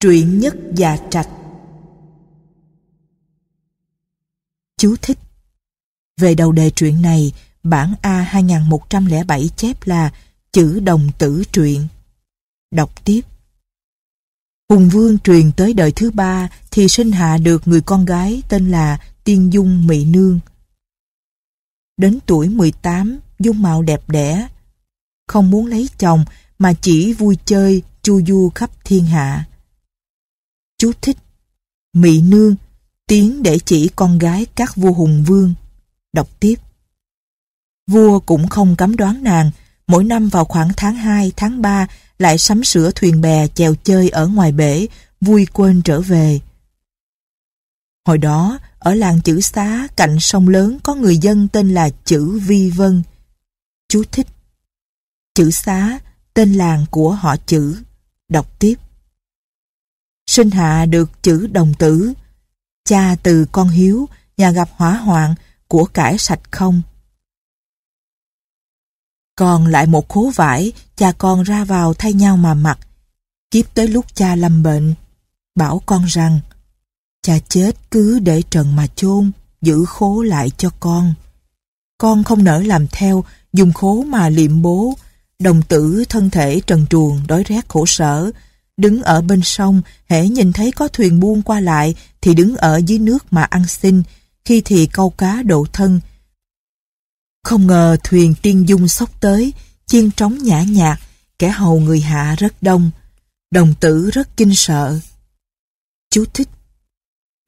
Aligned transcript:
Truyện 0.00 0.38
nhất 0.38 0.56
và 0.76 0.98
trạch 1.10 1.28
Chú 4.76 4.96
thích 5.02 5.18
Về 6.16 6.34
đầu 6.34 6.52
đề 6.52 6.70
truyện 6.70 7.02
này, 7.02 7.32
bản 7.62 7.94
A 8.02 8.22
2107 8.22 9.48
chép 9.56 9.86
là 9.86 10.12
chữ 10.52 10.80
đồng 10.80 11.10
tử 11.18 11.42
truyện. 11.52 11.86
Đọc 12.70 13.04
tiếp 13.04 13.20
Hùng 14.68 14.88
Vương 14.88 15.18
truyền 15.18 15.52
tới 15.52 15.74
đời 15.74 15.92
thứ 15.92 16.10
ba 16.10 16.48
thì 16.70 16.88
sinh 16.88 17.12
hạ 17.12 17.38
được 17.38 17.68
người 17.68 17.80
con 17.80 18.04
gái 18.04 18.42
tên 18.48 18.70
là 18.70 18.98
Tiên 19.24 19.52
Dung 19.52 19.86
Mỹ 19.86 20.04
Nương. 20.04 20.40
Đến 21.96 22.18
tuổi 22.26 22.48
18, 22.48 23.18
dung 23.38 23.62
mạo 23.62 23.82
đẹp 23.82 24.08
đẽ, 24.08 24.48
không 25.28 25.50
muốn 25.50 25.66
lấy 25.66 25.88
chồng 25.98 26.24
mà 26.58 26.72
chỉ 26.72 27.12
vui 27.12 27.38
chơi, 27.44 27.82
chu 28.02 28.20
du 28.26 28.50
khắp 28.54 28.70
thiên 28.84 29.04
hạ. 29.04 29.46
Chú 30.80 30.92
thích 31.02 31.16
Mỹ 31.92 32.20
Nương, 32.20 32.56
tiếng 33.06 33.42
để 33.42 33.58
chỉ 33.64 33.90
con 33.96 34.18
gái 34.18 34.46
các 34.54 34.76
vua 34.76 34.92
hùng 34.92 35.24
vương. 35.26 35.54
Đọc 36.12 36.28
tiếp 36.40 36.54
Vua 37.86 38.20
cũng 38.20 38.48
không 38.48 38.76
cấm 38.76 38.96
đoán 38.96 39.24
nàng, 39.24 39.50
mỗi 39.86 40.04
năm 40.04 40.28
vào 40.28 40.44
khoảng 40.44 40.70
tháng 40.76 40.94
2, 40.94 41.32
tháng 41.36 41.62
3 41.62 41.86
lại 42.18 42.38
sắm 42.38 42.64
sửa 42.64 42.90
thuyền 42.90 43.20
bè 43.20 43.48
chèo 43.48 43.74
chơi 43.74 44.08
ở 44.08 44.26
ngoài 44.26 44.52
bể, 44.52 44.86
vui 45.20 45.46
quên 45.52 45.82
trở 45.82 46.00
về. 46.00 46.40
Hồi 48.06 48.18
đó, 48.18 48.58
ở 48.78 48.94
làng 48.94 49.20
chữ 49.20 49.40
xá 49.40 49.88
cạnh 49.96 50.20
sông 50.20 50.48
lớn 50.48 50.78
có 50.82 50.94
người 50.94 51.18
dân 51.18 51.48
tên 51.48 51.74
là 51.74 51.90
chữ 52.04 52.38
Vi 52.38 52.70
Vân. 52.70 53.02
Chú 53.88 54.02
thích. 54.12 54.26
Chữ 55.34 55.50
xá, 55.50 55.98
tên 56.34 56.52
làng 56.52 56.86
của 56.90 57.12
họ 57.12 57.36
chữ. 57.46 57.76
Đọc 58.28 58.58
tiếp. 58.58 58.74
Sinh 60.30 60.50
hạ 60.50 60.86
được 60.86 61.22
chữ 61.22 61.46
đồng 61.46 61.74
tử. 61.74 62.12
Cha 62.84 63.16
từ 63.22 63.46
con 63.52 63.68
hiếu, 63.68 64.08
nhà 64.36 64.50
gặp 64.50 64.68
hỏa 64.76 64.92
hoạn, 64.96 65.34
của 65.68 65.84
cải 65.84 66.18
sạch 66.18 66.40
không. 66.50 66.82
Còn 69.36 69.66
lại 69.66 69.86
một 69.86 70.08
khố 70.08 70.32
vải, 70.34 70.72
cha 70.96 71.12
con 71.12 71.42
ra 71.42 71.64
vào 71.64 71.94
thay 71.94 72.12
nhau 72.12 72.36
mà 72.36 72.54
mặc. 72.54 72.78
Kiếp 73.50 73.74
tới 73.74 73.88
lúc 73.88 74.06
cha 74.14 74.36
lâm 74.36 74.62
bệnh, 74.62 74.94
bảo 75.54 75.82
con 75.86 76.04
rằng 76.04 76.40
cha 77.22 77.38
chết 77.48 77.76
cứ 77.90 78.18
để 78.18 78.42
trần 78.50 78.76
mà 78.76 78.86
chôn, 78.86 79.30
giữ 79.62 79.84
khố 79.84 80.22
lại 80.22 80.50
cho 80.58 80.70
con. 80.80 81.14
Con 81.98 82.24
không 82.24 82.44
nỡ 82.44 82.62
làm 82.62 82.86
theo, 82.86 83.24
dùng 83.52 83.72
khố 83.72 84.02
mà 84.02 84.28
liệm 84.28 84.62
bố. 84.62 84.94
Đồng 85.38 85.62
tử 85.62 86.04
thân 86.08 86.30
thể 86.30 86.60
trần 86.66 86.86
truồng, 86.90 87.26
đói 87.26 87.44
rét 87.44 87.68
khổ 87.68 87.86
sở. 87.86 88.30
Đứng 88.80 89.02
ở 89.02 89.20
bên 89.20 89.40
sông, 89.42 89.82
hễ 90.08 90.28
nhìn 90.28 90.52
thấy 90.52 90.72
có 90.72 90.88
thuyền 90.88 91.20
buôn 91.20 91.42
qua 91.42 91.60
lại 91.60 91.94
thì 92.20 92.34
đứng 92.34 92.56
ở 92.56 92.80
dưới 92.86 92.98
nước 92.98 93.26
mà 93.30 93.42
ăn 93.42 93.66
xin, 93.66 94.02
khi 94.44 94.62
thì 94.64 94.86
câu 94.86 95.10
cá 95.10 95.42
độ 95.42 95.66
thân, 95.72 96.00
không 97.42 97.66
ngờ 97.66 97.96
thuyền 98.04 98.34
tiên 98.42 98.68
dung 98.68 98.88
sốc 98.88 99.20
tới, 99.20 99.52
chiên 99.86 100.10
trống 100.10 100.38
nhã 100.38 100.62
nhạc, 100.62 101.00
kẻ 101.38 101.48
hầu 101.48 101.80
người 101.80 102.00
hạ 102.00 102.34
rất 102.38 102.62
đông. 102.62 102.90
Đồng 103.50 103.74
tử 103.80 104.10
rất 104.10 104.36
kinh 104.36 104.54
sợ. 104.54 105.00
Chú 106.10 106.24
thích. 106.34 106.48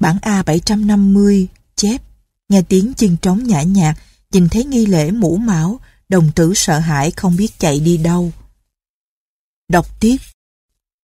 Bản 0.00 0.18
A 0.22 0.42
750 0.42 1.48
chép. 1.76 2.02
Nghe 2.48 2.62
tiếng 2.62 2.92
chiên 2.96 3.16
trống 3.16 3.44
nhã 3.44 3.62
nhạc 3.62 3.94
Nhìn 4.32 4.48
thấy 4.48 4.64
nghi 4.64 4.86
lễ 4.86 5.10
mũ 5.10 5.36
máu 5.36 5.80
Đồng 6.08 6.32
tử 6.34 6.52
sợ 6.54 6.78
hãi 6.78 7.10
không 7.10 7.36
biết 7.36 7.58
chạy 7.58 7.80
đi 7.80 7.96
đâu. 7.96 8.32
Đọc 9.68 10.00
tiếp. 10.00 10.16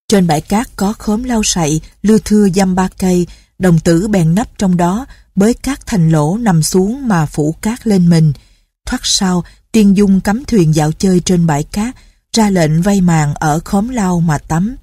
Trên 0.08 0.26
bãi 0.26 0.40
cát 0.40 0.68
có 0.76 0.92
khóm 0.92 1.22
lau 1.22 1.42
sậy 1.42 1.80
Lưa 2.02 2.18
thưa 2.24 2.48
dăm 2.54 2.74
ba 2.74 2.88
cây 2.98 3.26
Đồng 3.58 3.78
tử 3.78 4.08
bèn 4.08 4.34
nấp 4.34 4.58
trong 4.58 4.76
đó 4.76 5.06
Bới 5.34 5.54
cát 5.54 5.86
thành 5.86 6.10
lỗ 6.10 6.38
nằm 6.38 6.62
xuống 6.62 7.08
mà 7.08 7.26
phủ 7.26 7.54
cát 7.60 7.86
lên 7.86 8.10
mình 8.10 8.32
Thoát 8.88 9.00
sau, 9.06 9.44
Tiên 9.72 9.96
Dung 9.96 10.20
cắm 10.20 10.44
thuyền 10.44 10.74
dạo 10.74 10.92
chơi 10.92 11.20
trên 11.20 11.46
bãi 11.46 11.62
cát, 11.62 11.96
ra 12.32 12.50
lệnh 12.50 12.82
vây 12.82 13.00
màng 13.00 13.34
ở 13.34 13.60
khóm 13.64 13.88
lau 13.88 14.20
mà 14.20 14.38
tắm. 14.38 14.76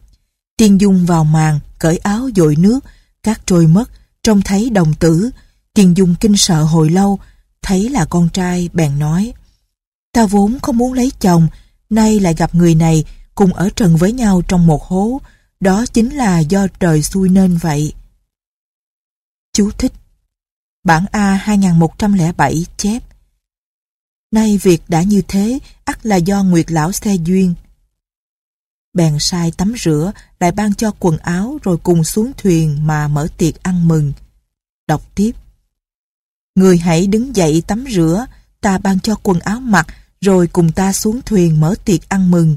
Tiên 0.58 0.82
Dung 0.82 1.06
vào 1.06 1.24
màng 1.24 1.60
cởi 1.80 1.98
áo 1.98 2.30
dội 2.36 2.56
nước, 2.56 2.80
cát 3.24 3.48
trôi 3.48 3.68
mất, 3.68 3.92
trông 4.24 4.42
thấy 4.42 4.70
đồng 4.70 4.94
tử. 4.94 5.30
Tiên 5.74 5.98
Dung 5.98 6.16
kinh 6.20 6.38
sợ 6.38 6.64
hồi 6.64 6.90
lâu, 6.90 7.20
thấy 7.62 7.90
là 7.90 8.06
con 8.06 8.30
trai, 8.30 8.70
bèn 8.74 9.00
nói. 9.00 9.34
Ta 10.14 10.26
vốn 10.26 10.60
không 10.62 10.78
muốn 10.78 10.94
lấy 10.94 11.12
chồng, 11.20 11.48
nay 11.90 12.20
lại 12.20 12.34
gặp 12.34 12.56
người 12.56 12.76
này, 12.76 13.04
cùng 13.36 13.54
ở 13.54 13.70
trần 13.76 13.98
với 13.98 14.12
nhau 14.12 14.42
trong 14.48 14.68
một 14.68 14.84
hố, 14.84 15.22
đó 15.60 15.86
chính 15.94 16.16
là 16.16 16.40
do 16.40 16.68
trời 16.80 17.04
xui 17.04 17.30
nên 17.30 17.58
vậy. 17.58 17.94
Chú 19.54 19.72
thích 19.78 19.94
Bản 20.84 21.06
A 21.12 21.34
2107 21.34 22.66
chép 22.78 23.04
Nay 24.32 24.58
việc 24.58 24.82
đã 24.88 25.02
như 25.02 25.22
thế, 25.28 25.60
ắt 25.86 26.06
là 26.06 26.16
do 26.16 26.44
Nguyệt 26.44 26.72
Lão 26.72 26.92
xe 26.92 27.16
duyên. 27.16 27.54
Bèn 28.94 29.18
sai 29.20 29.52
tắm 29.52 29.74
rửa, 29.80 30.12
lại 30.40 30.52
ban 30.52 30.74
cho 30.74 30.92
quần 31.00 31.18
áo 31.18 31.58
rồi 31.64 31.78
cùng 31.84 32.04
xuống 32.04 32.32
thuyền 32.38 32.88
mà 32.88 33.08
mở 33.08 33.28
tiệc 33.38 33.64
ăn 33.64 33.88
mừng. 33.88 34.14
Đọc 34.88 35.16
tiếp. 35.16 35.32
Người 36.56 36.78
hãy 36.78 37.08
đứng 37.08 37.36
dậy 37.36 37.64
tắm 37.68 37.86
rửa, 37.92 38.26
ta 38.62 38.78
ban 38.78 39.00
cho 39.00 39.16
quần 39.24 39.40
áo 39.40 39.60
mặc, 39.60 39.88
rồi 40.22 40.48
cùng 40.48 40.72
ta 40.72 40.94
xuống 40.94 41.22
thuyền 41.22 41.60
mở 41.60 41.76
tiệc 41.86 42.10
ăn 42.10 42.32
mừng. 42.32 42.56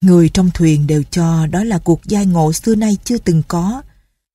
Người 0.00 0.28
trong 0.28 0.50
thuyền 0.54 0.86
đều 0.86 1.02
cho 1.10 1.46
đó 1.46 1.64
là 1.64 1.78
cuộc 1.78 2.00
giai 2.04 2.26
ngộ 2.26 2.52
xưa 2.52 2.74
nay 2.74 2.96
chưa 3.04 3.18
từng 3.18 3.42
có. 3.48 3.82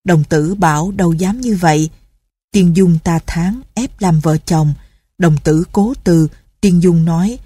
Đồng 0.03 0.23
tử 0.23 0.55
bảo 0.55 0.91
đâu 0.91 1.13
dám 1.13 1.41
như 1.41 1.55
vậy. 1.55 1.89
tiên 2.51 2.75
dung 2.75 2.99
ta 3.03 3.19
tháng 3.25 3.61
ép 3.73 4.01
làm 4.01 4.19
vợ 4.19 4.37
chồng, 4.37 4.73
Đồng 5.17 5.37
tử 5.43 5.63
cố 5.71 5.93
từ, 6.03 6.27
Tiên 6.61 6.83
Dung 6.83 7.05
nói, 7.05 7.39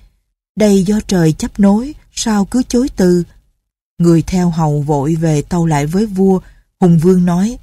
đây 0.55 0.83
do 0.83 0.99
trời 1.07 1.33
chấp 1.33 1.59
nối, 1.59 1.95
sao 2.11 2.45
cứ 2.45 2.63
chối 2.67 2.89
từ. 2.95 3.23
Người 3.97 4.21
theo 4.21 4.49
hầu 4.49 4.81
vội 4.81 5.15
về 5.15 5.41
tâu 5.41 5.65
lại 5.65 5.85
với 5.85 6.05
vua, 6.05 6.39
Hùng 6.79 6.99
Vương 6.99 7.25
nói, 7.25 7.57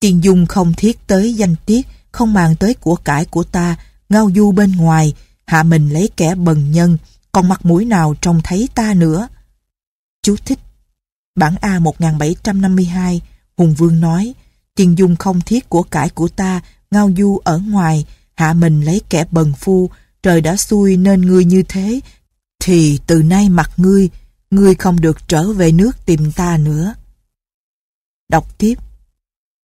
Tiên 0.00 0.24
Dung 0.24 0.46
không 0.46 0.72
thiết 0.76 1.06
tới 1.06 1.34
danh 1.34 1.56
tiết, 1.66 1.86
không 2.12 2.32
màng 2.32 2.56
tới 2.56 2.74
của 2.74 2.96
cải 2.96 3.24
của 3.24 3.44
ta, 3.44 3.76
ngao 4.08 4.30
du 4.36 4.52
bên 4.52 4.72
ngoài, 4.72 5.14
hạ 5.46 5.62
mình 5.62 5.88
lấy 5.88 6.10
kẻ 6.16 6.34
bần 6.34 6.72
nhân, 6.72 6.98
còn 7.32 7.48
mặt 7.48 7.66
mũi 7.66 7.84
nào 7.84 8.14
trông 8.20 8.40
thấy 8.44 8.68
ta 8.74 8.94
nữa. 8.94 9.28
Chú 10.24 10.36
thích 10.44 10.58
Bản 11.36 11.54
A 11.60 11.78
1752, 11.78 13.20
Hùng 13.56 13.74
Vương 13.74 14.00
nói, 14.00 14.34
Tiên 14.74 14.98
Dung 14.98 15.16
không 15.16 15.40
thiết 15.40 15.68
của 15.68 15.82
cải 15.82 16.10
của 16.10 16.28
ta, 16.28 16.60
ngao 16.90 17.10
du 17.16 17.38
ở 17.44 17.58
ngoài, 17.58 18.06
hạ 18.34 18.52
mình 18.52 18.80
lấy 18.80 19.00
kẻ 19.08 19.24
bần 19.30 19.52
phu, 19.58 19.90
trời 20.22 20.40
đã 20.40 20.56
xui 20.56 20.96
nên 20.96 21.20
ngươi 21.20 21.44
như 21.44 21.62
thế, 21.68 22.00
thì 22.60 22.98
từ 23.06 23.22
nay 23.22 23.48
mặt 23.48 23.70
ngươi, 23.76 24.10
ngươi 24.50 24.74
không 24.74 25.00
được 25.00 25.28
trở 25.28 25.52
về 25.52 25.72
nước 25.72 26.06
tìm 26.06 26.32
ta 26.32 26.56
nữa. 26.56 26.94
Đọc 28.28 28.58
tiếp 28.58 28.74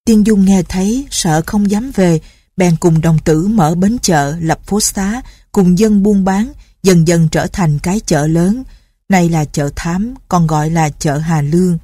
Tiên 0.04 0.26
Dung 0.26 0.44
nghe 0.44 0.62
thấy, 0.62 1.06
sợ 1.10 1.42
không 1.46 1.70
dám 1.70 1.90
về, 1.94 2.20
bèn 2.56 2.76
cùng 2.76 3.00
đồng 3.00 3.18
tử 3.18 3.46
mở 3.46 3.74
bến 3.74 3.98
chợ, 4.02 4.36
lập 4.40 4.60
phố 4.66 4.80
xá, 4.80 5.22
cùng 5.52 5.78
dân 5.78 6.02
buôn 6.02 6.24
bán, 6.24 6.52
dần 6.82 7.08
dần 7.08 7.28
trở 7.28 7.46
thành 7.46 7.78
cái 7.78 8.00
chợ 8.00 8.26
lớn. 8.26 8.62
Này 9.10 9.28
là 9.28 9.44
chợ 9.44 9.70
Thám, 9.76 10.14
còn 10.28 10.46
gọi 10.46 10.70
là 10.70 10.90
chợ 10.90 11.18
Hà 11.18 11.42
Lương. 11.42 11.78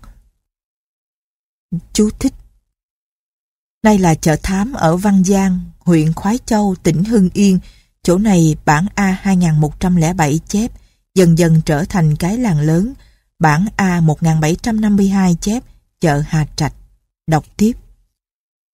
Chú 1.93 2.11
thích 2.19 2.33
Nay 3.83 3.99
là 3.99 4.15
chợ 4.15 4.37
Thám 4.43 4.73
ở 4.73 4.97
Văn 4.97 5.25
Giang, 5.25 5.61
huyện 5.79 6.13
Khoái 6.13 6.39
Châu, 6.47 6.75
tỉnh 6.83 7.05
Hưng 7.05 7.31
Yên. 7.33 7.59
Chỗ 8.03 8.19
này 8.19 8.57
bản 8.65 8.87
A 8.95 9.19
2107 9.21 10.41
chép, 10.49 10.73
dần 11.15 11.39
dần 11.39 11.61
trở 11.67 11.85
thành 11.85 12.17
cái 12.17 12.39
làng 12.39 12.61
lớn. 12.61 12.93
Bản 13.39 13.67
A 13.77 14.01
1752 14.01 15.37
chép, 15.41 15.63
chợ 16.01 16.23
Hà 16.27 16.47
Trạch. 16.57 16.75
Đọc 17.27 17.45
tiếp. 17.57 17.73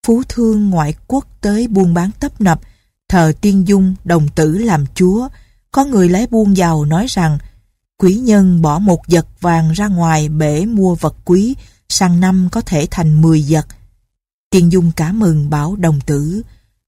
Phú 0.07 0.23
thương 0.29 0.71
ngoại 0.71 0.95
quốc 1.07 1.27
tới 1.41 1.69
buôn 1.69 1.95
bán 1.95 2.11
tấp 2.21 2.41
nập, 2.41 2.61
thờ 3.09 3.33
tiên 3.41 3.69
dung 3.69 3.95
đồng 4.05 4.29
tử 4.29 4.59
làm 4.59 4.85
chúa. 4.95 5.29
Có 5.71 5.85
người 5.85 6.09
lái 6.09 6.27
buôn 6.27 6.57
giàu 6.57 6.85
nói 6.85 7.07
rằng, 7.09 7.39
quý 8.03 8.15
nhân 8.15 8.63
bỏ 8.63 8.79
một 8.79 9.01
vật 9.09 9.27
vàng 9.41 9.73
ra 9.73 9.89
ngoài 9.89 10.29
bể 10.29 10.67
mua 10.67 10.95
vật 10.95 11.17
quý, 11.25 11.55
sang 11.89 12.21
năm 12.21 12.49
có 12.53 12.61
thể 12.61 12.87
thành 12.91 13.23
10 13.23 13.45
vật. 13.49 13.67
Tiên 14.51 14.73
dung 14.73 14.93
cả 14.97 15.13
mừng 15.13 15.51
bảo 15.51 15.77
đồng 15.77 16.01
tử, 16.07 16.43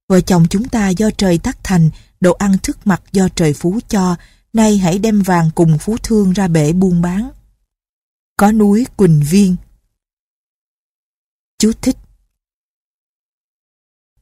Vợ 0.08 0.20
chồng 0.20 0.46
chúng 0.50 0.68
ta 0.68 0.88
do 0.88 1.10
trời 1.16 1.38
tác 1.38 1.64
thành, 1.64 1.90
đồ 2.20 2.32
ăn 2.32 2.56
thức 2.62 2.78
mặc 2.84 3.02
do 3.12 3.28
trời 3.28 3.52
phú 3.52 3.80
cho, 3.88 4.16
nay 4.52 4.78
hãy 4.78 4.98
đem 4.98 5.22
vàng 5.22 5.50
cùng 5.54 5.78
phú 5.78 5.96
thương 6.02 6.32
ra 6.32 6.48
bể 6.48 6.72
buôn 6.72 7.02
bán. 7.02 7.30
Có 8.36 8.52
núi 8.52 8.86
Quỳnh 8.96 9.22
Viên 9.30 9.56
Chú 11.58 11.72
thích 11.82 11.96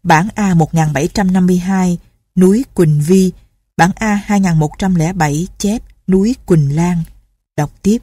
Bản 0.03 0.29
A 0.35 0.55
1752 0.55 1.99
Núi 2.37 2.65
Quỳnh 2.75 3.03
Vi 3.07 3.33
Bản 3.77 3.91
A 3.95 4.15
2107 4.15 5.49
chép 5.59 5.83
Núi 6.09 6.37
Quỳnh 6.47 6.77
Lan 6.77 7.03
Đọc 7.57 7.83
tiếp 7.83 7.99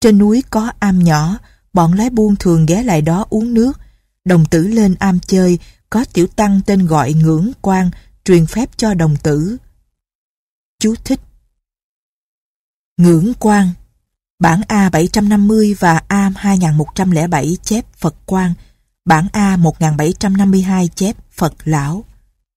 Trên 0.00 0.18
núi 0.18 0.42
có 0.50 0.72
am 0.78 0.98
nhỏ 0.98 1.38
bọn 1.72 1.92
lái 1.92 2.10
buôn 2.10 2.36
thường 2.36 2.66
ghé 2.66 2.82
lại 2.82 3.02
đó 3.02 3.26
uống 3.30 3.54
nước. 3.54 3.80
Đồng 4.24 4.44
tử 4.46 4.66
lên 4.66 4.94
am 4.94 5.20
chơi, 5.20 5.58
có 5.90 6.04
tiểu 6.12 6.26
tăng 6.26 6.60
tên 6.66 6.86
gọi 6.86 7.12
ngưỡng 7.12 7.52
quan, 7.60 7.90
truyền 8.24 8.46
phép 8.46 8.70
cho 8.76 8.94
đồng 8.94 9.16
tử. 9.16 9.56
Chú 10.78 10.94
thích 11.04 11.20
Ngưỡng 12.96 13.32
quan 13.38 13.68
Bản 14.42 14.60
A 14.68 14.90
750 14.90 15.74
và 15.78 16.02
A 16.08 16.30
2107 16.36 17.56
chép 17.62 17.84
Phật 17.96 18.14
quan, 18.26 18.54
bản 19.04 19.28
A 19.32 19.56
1752 19.56 20.88
chép 20.88 21.16
Phật 21.30 21.54
lão. 21.64 22.04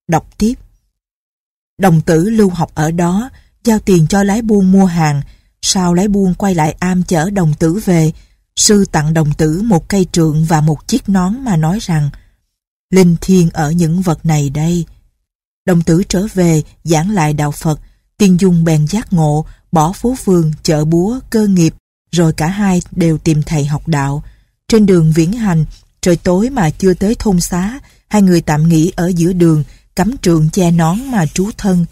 Đọc 0.08 0.38
tiếp. 0.38 0.54
Đồng 1.78 2.02
tử 2.02 2.30
lưu 2.30 2.50
học 2.50 2.72
ở 2.76 2.92
đó, 2.92 3.30
giao 3.66 3.80
tiền 3.80 4.08
cho 4.08 4.24
lái 4.24 4.42
buôn 4.42 4.72
mua 4.72 4.86
hàng, 4.86 5.22
sau 5.62 5.94
lái 5.94 6.08
buôn 6.08 6.34
quay 6.34 6.56
lại 6.56 6.76
am 6.80 7.04
chở 7.04 7.30
đồng 7.30 7.54
tử 7.54 7.80
về, 7.86 8.12
sư 8.56 8.86
tặng 8.92 9.14
đồng 9.14 9.34
tử 9.34 9.62
một 9.62 9.90
cây 9.90 10.06
trượng 10.12 10.46
và 10.46 10.62
một 10.62 10.88
chiếc 10.88 11.10
nón 11.10 11.44
mà 11.44 11.58
nói 11.58 11.80
rằng 11.82 12.10
Linh 12.90 13.16
thiêng 13.22 13.50
ở 13.50 13.72
những 13.72 14.02
vật 14.02 14.26
này 14.26 14.50
đây. 14.50 14.86
Đồng 15.66 15.82
tử 15.82 16.04
trở 16.10 16.28
về 16.34 16.64
giảng 16.84 17.10
lại 17.10 17.34
đạo 17.34 17.52
Phật, 17.52 17.80
tiên 18.18 18.38
dung 18.40 18.64
bèn 18.64 18.88
giác 18.88 19.14
ngộ, 19.14 19.46
bỏ 19.72 19.92
phố 19.92 20.16
phường, 20.16 20.52
chợ 20.64 20.86
búa, 20.86 21.20
cơ 21.30 21.48
nghiệp, 21.48 21.74
rồi 22.12 22.34
cả 22.34 22.48
hai 22.48 22.82
đều 22.92 23.18
tìm 23.18 23.44
thầy 23.44 23.66
học 23.66 23.88
đạo. 23.88 24.24
Trên 24.68 24.86
đường 24.86 25.12
viễn 25.16 25.34
hành, 25.34 25.66
trời 26.02 26.16
tối 26.16 26.50
mà 26.50 26.70
chưa 26.70 26.94
tới 26.94 27.16
thôn 27.20 27.42
xá, 27.42 27.80
hai 28.08 28.22
người 28.22 28.42
tạm 28.42 28.70
nghỉ 28.70 28.92
ở 28.96 29.12
giữa 29.16 29.34
đường, 29.34 29.64
cắm 29.96 30.18
trượng 30.22 30.50
che 30.50 30.72
nón 30.72 31.12
mà 31.12 31.26
trú 31.26 31.50
thân. 31.58 31.86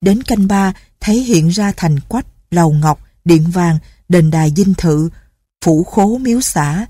Đến 0.00 0.22
canh 0.22 0.48
ba, 0.48 0.72
thấy 1.02 1.22
hiện 1.22 1.48
ra 1.48 1.72
thành 1.76 2.00
quách, 2.00 2.26
lầu 2.50 2.72
ngọc, 2.72 3.00
điện 3.24 3.50
vàng, 3.50 3.78
đền 4.08 4.30
đài 4.30 4.52
dinh 4.56 4.74
thự, 4.74 5.10
phủ 5.64 5.84
khố 5.84 6.18
miếu 6.18 6.40
xã, 6.40 6.86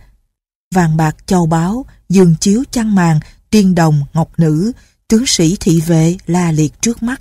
vàng 0.74 0.96
bạc 0.96 1.16
châu 1.26 1.46
báu, 1.46 1.86
giường 2.08 2.34
chiếu 2.40 2.64
chăn 2.70 2.94
màn, 2.94 3.20
tiên 3.50 3.74
đồng, 3.74 4.02
ngọc 4.12 4.30
nữ, 4.38 4.72
tướng 5.08 5.26
sĩ 5.26 5.56
thị 5.60 5.80
vệ 5.80 6.16
la 6.26 6.52
liệt 6.52 6.82
trước 6.82 7.02
mắt. 7.02 7.20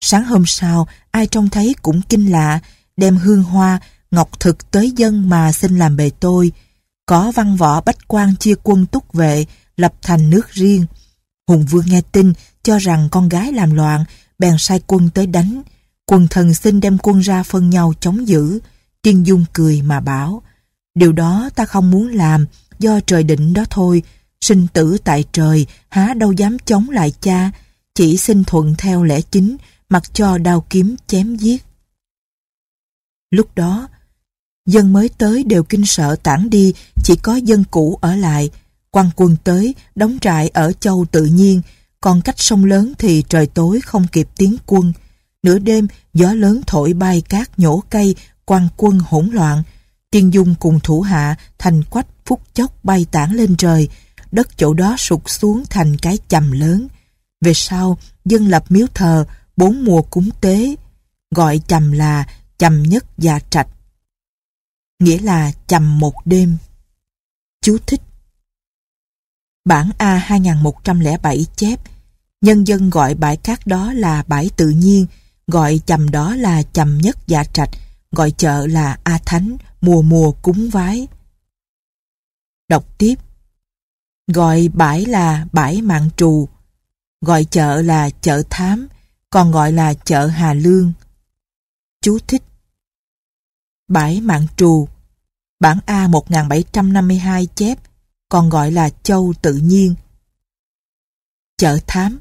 Sáng 0.00 0.24
hôm 0.24 0.46
sau, 0.46 0.88
ai 1.10 1.26
trông 1.26 1.50
thấy 1.50 1.74
cũng 1.82 2.00
kinh 2.08 2.32
lạ, 2.32 2.60
đem 2.96 3.16
hương 3.16 3.42
hoa, 3.42 3.80
ngọc 4.10 4.40
thực 4.40 4.70
tới 4.70 4.90
dân 4.96 5.28
mà 5.28 5.52
xin 5.52 5.78
làm 5.78 5.96
bề 5.96 6.10
tôi. 6.20 6.52
Có 7.06 7.32
văn 7.34 7.56
võ 7.56 7.80
bách 7.80 8.08
quan 8.08 8.36
chia 8.36 8.54
quân 8.62 8.86
túc 8.86 9.12
vệ, 9.12 9.44
lập 9.76 9.94
thành 10.02 10.30
nước 10.30 10.50
riêng. 10.50 10.86
Hùng 11.48 11.66
vương 11.70 11.86
nghe 11.86 12.00
tin, 12.12 12.32
cho 12.62 12.78
rằng 12.78 13.08
con 13.10 13.28
gái 13.28 13.52
làm 13.52 13.74
loạn, 13.74 14.04
bèn 14.38 14.54
sai 14.58 14.80
quân 14.86 15.10
tới 15.14 15.26
đánh. 15.26 15.62
Quần 16.06 16.28
thần 16.28 16.54
xin 16.54 16.80
đem 16.80 16.98
quân 17.02 17.18
ra 17.18 17.42
phân 17.42 17.70
nhau 17.70 17.92
chống 18.00 18.28
giữ. 18.28 18.58
Tiên 19.02 19.26
Dung 19.26 19.44
cười 19.52 19.82
mà 19.82 20.00
bảo, 20.00 20.42
điều 20.94 21.12
đó 21.12 21.50
ta 21.54 21.64
không 21.64 21.90
muốn 21.90 22.08
làm, 22.08 22.46
do 22.78 23.00
trời 23.00 23.22
định 23.22 23.52
đó 23.52 23.64
thôi. 23.70 24.02
Sinh 24.40 24.66
tử 24.72 24.96
tại 25.04 25.24
trời, 25.32 25.66
há 25.88 26.14
đâu 26.14 26.32
dám 26.32 26.58
chống 26.58 26.90
lại 26.90 27.12
cha, 27.20 27.50
chỉ 27.94 28.16
xin 28.16 28.44
thuận 28.44 28.74
theo 28.78 29.02
lẽ 29.02 29.20
chính, 29.20 29.56
mặc 29.88 30.14
cho 30.14 30.38
đao 30.38 30.66
kiếm 30.70 30.96
chém 31.06 31.36
giết. 31.36 31.64
Lúc 33.30 33.54
đó, 33.54 33.88
dân 34.66 34.92
mới 34.92 35.08
tới 35.08 35.44
đều 35.44 35.62
kinh 35.62 35.86
sợ 35.86 36.16
tản 36.22 36.50
đi, 36.50 36.74
chỉ 37.04 37.16
có 37.16 37.36
dân 37.36 37.64
cũ 37.70 37.98
ở 38.00 38.16
lại. 38.16 38.50
quan 38.90 39.10
quân 39.16 39.36
tới, 39.44 39.74
đóng 39.94 40.18
trại 40.20 40.48
ở 40.48 40.72
châu 40.72 41.06
tự 41.10 41.24
nhiên, 41.24 41.62
còn 42.00 42.20
cách 42.22 42.34
sông 42.38 42.64
lớn 42.64 42.92
thì 42.98 43.24
trời 43.28 43.46
tối 43.46 43.80
không 43.80 44.06
kịp 44.12 44.28
tiến 44.36 44.56
quân. 44.66 44.92
Nửa 45.46 45.58
đêm, 45.58 45.88
gió 46.14 46.32
lớn 46.32 46.60
thổi 46.66 46.92
bay 46.92 47.20
cát 47.20 47.58
nhổ 47.58 47.82
cây, 47.90 48.14
quan 48.44 48.68
quân 48.76 48.98
hỗn 48.98 49.30
loạn. 49.32 49.62
Tiên 50.10 50.34
Dung 50.34 50.54
cùng 50.60 50.80
thủ 50.80 51.00
hạ 51.00 51.36
thành 51.58 51.82
quách 51.82 52.06
phút 52.24 52.40
chốc 52.54 52.84
bay 52.84 53.06
tản 53.10 53.32
lên 53.32 53.56
trời, 53.56 53.88
đất 54.32 54.48
chỗ 54.56 54.74
đó 54.74 54.96
sụt 54.98 55.20
xuống 55.26 55.64
thành 55.70 55.96
cái 55.96 56.18
chầm 56.28 56.52
lớn. 56.52 56.88
Về 57.40 57.54
sau, 57.54 57.98
dân 58.24 58.48
lập 58.48 58.64
miếu 58.68 58.86
thờ, 58.94 59.26
bốn 59.56 59.84
mùa 59.84 60.02
cúng 60.02 60.30
tế, 60.40 60.74
gọi 61.30 61.60
chầm 61.66 61.92
là 61.92 62.26
chầm 62.58 62.82
nhất 62.82 63.04
và 63.16 63.40
trạch. 63.50 63.68
Nghĩa 64.98 65.18
là 65.18 65.52
chầm 65.66 65.98
một 65.98 66.14
đêm. 66.24 66.56
Chú 67.62 67.78
thích 67.86 68.00
Bản 69.64 69.90
A 69.98 70.16
2107 70.16 71.46
chép 71.56 71.80
Nhân 72.40 72.64
dân 72.64 72.90
gọi 72.90 73.14
bãi 73.14 73.36
cát 73.36 73.66
đó 73.66 73.92
là 73.92 74.24
bãi 74.26 74.50
tự 74.56 74.68
nhiên, 74.68 75.06
gọi 75.46 75.80
chầm 75.86 76.10
đó 76.10 76.34
là 76.34 76.62
chầm 76.62 76.98
nhất 76.98 77.16
dạ 77.26 77.44
trạch, 77.44 77.70
gọi 78.12 78.30
chợ 78.30 78.66
là 78.66 78.98
A 79.04 79.18
Thánh, 79.26 79.56
mùa 79.80 80.02
mùa 80.02 80.32
cúng 80.32 80.70
vái. 80.72 81.08
Đọc 82.68 82.98
tiếp 82.98 83.14
Gọi 84.32 84.68
bãi 84.74 85.06
là 85.06 85.46
bãi 85.52 85.82
mạng 85.82 86.08
trù, 86.16 86.48
gọi 87.20 87.44
chợ 87.44 87.82
là 87.82 88.10
chợ 88.10 88.42
thám, 88.50 88.88
còn 89.30 89.50
gọi 89.50 89.72
là 89.72 89.94
chợ 89.94 90.26
Hà 90.26 90.54
Lương. 90.54 90.92
Chú 92.02 92.18
thích 92.28 92.42
Bãi 93.88 94.20
mạng 94.20 94.46
trù 94.56 94.88
Bản 95.60 95.78
A 95.86 96.08
1752 96.08 97.46
chép, 97.46 97.78
còn 98.28 98.48
gọi 98.48 98.72
là 98.72 98.90
châu 99.02 99.32
tự 99.42 99.54
nhiên. 99.54 99.94
Chợ 101.56 101.78
thám 101.86 102.18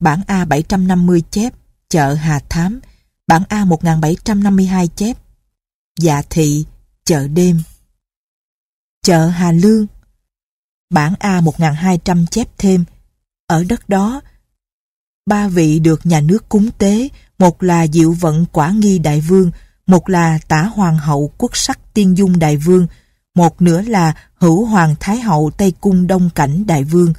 Bản 0.00 0.20
A 0.26 0.44
750 0.44 1.22
chép, 1.30 1.54
chợ 1.88 2.14
Hà 2.14 2.40
Thám, 2.48 2.80
bản 3.26 3.42
A 3.48 3.64
1752 3.64 4.88
chép, 4.88 5.16
dạ 6.00 6.22
thị, 6.30 6.64
chợ 7.04 7.28
đêm. 7.28 7.62
Chợ 9.02 9.28
Hà 9.28 9.52
Lương 9.52 9.86
Bản 10.90 11.14
A 11.18 11.40
1200 11.40 12.26
chép 12.26 12.48
thêm, 12.58 12.84
ở 13.46 13.64
đất 13.64 13.88
đó, 13.88 14.20
ba 15.26 15.48
vị 15.48 15.78
được 15.78 16.06
nhà 16.06 16.20
nước 16.20 16.48
cúng 16.48 16.70
tế, 16.78 17.08
một 17.38 17.62
là 17.62 17.86
Diệu 17.86 18.12
Vận 18.12 18.46
Quả 18.52 18.70
Nghi 18.72 18.98
Đại 18.98 19.20
Vương, 19.20 19.50
một 19.86 20.08
là 20.08 20.38
Tả 20.48 20.62
Hoàng 20.62 20.98
hậu 20.98 21.32
Quốc 21.38 21.56
sắc 21.56 21.94
Tiên 21.94 22.16
Dung 22.18 22.38
Đại 22.38 22.56
Vương, 22.56 22.86
một 23.34 23.62
nữa 23.62 23.82
là 23.82 24.14
Hữu 24.34 24.64
Hoàng 24.64 24.94
Thái 25.00 25.20
hậu 25.20 25.50
Tây 25.58 25.72
Cung 25.80 26.06
Đông 26.06 26.30
Cảnh 26.34 26.66
Đại 26.66 26.84
Vương. 26.84 27.12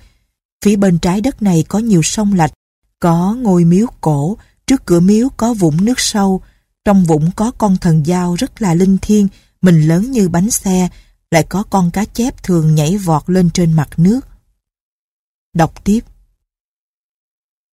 Phía 0.66 0.76
bên 0.76 1.00
trái 1.00 1.22
đất 1.22 1.42
này 1.42 1.64
có 1.68 1.80
nhiều 1.80 2.02
sông 2.02 2.34
lạch, 2.34 2.52
có 3.00 3.36
ngôi 3.40 3.66
miếu 3.66 3.88
cổ, 4.02 4.38
trước 4.70 4.86
cửa 4.86 5.00
miếu 5.00 5.30
có 5.38 5.54
vũng 5.54 5.86
nước 5.86 6.00
sâu, 6.00 6.42
trong 6.86 7.04
vũng 7.04 7.32
có 7.36 7.52
con 7.52 7.78
thần 7.78 8.06
dao 8.06 8.36
rất 8.36 8.62
là 8.62 8.74
linh 8.74 8.98
thiêng, 9.02 9.28
mình 9.62 9.88
lớn 9.88 10.12
như 10.12 10.30
bánh 10.30 10.52
xe, 10.52 10.90
lại 11.32 11.46
có 11.50 11.64
con 11.64 11.92
cá 11.92 12.06
chép 12.06 12.44
thường 12.44 12.76
nhảy 12.76 12.98
vọt 12.98 13.30
lên 13.30 13.50
trên 13.54 13.74
mặt 13.74 13.90
nước. 13.98 14.22
Đọc 15.54 15.84
tiếp. 15.84 16.00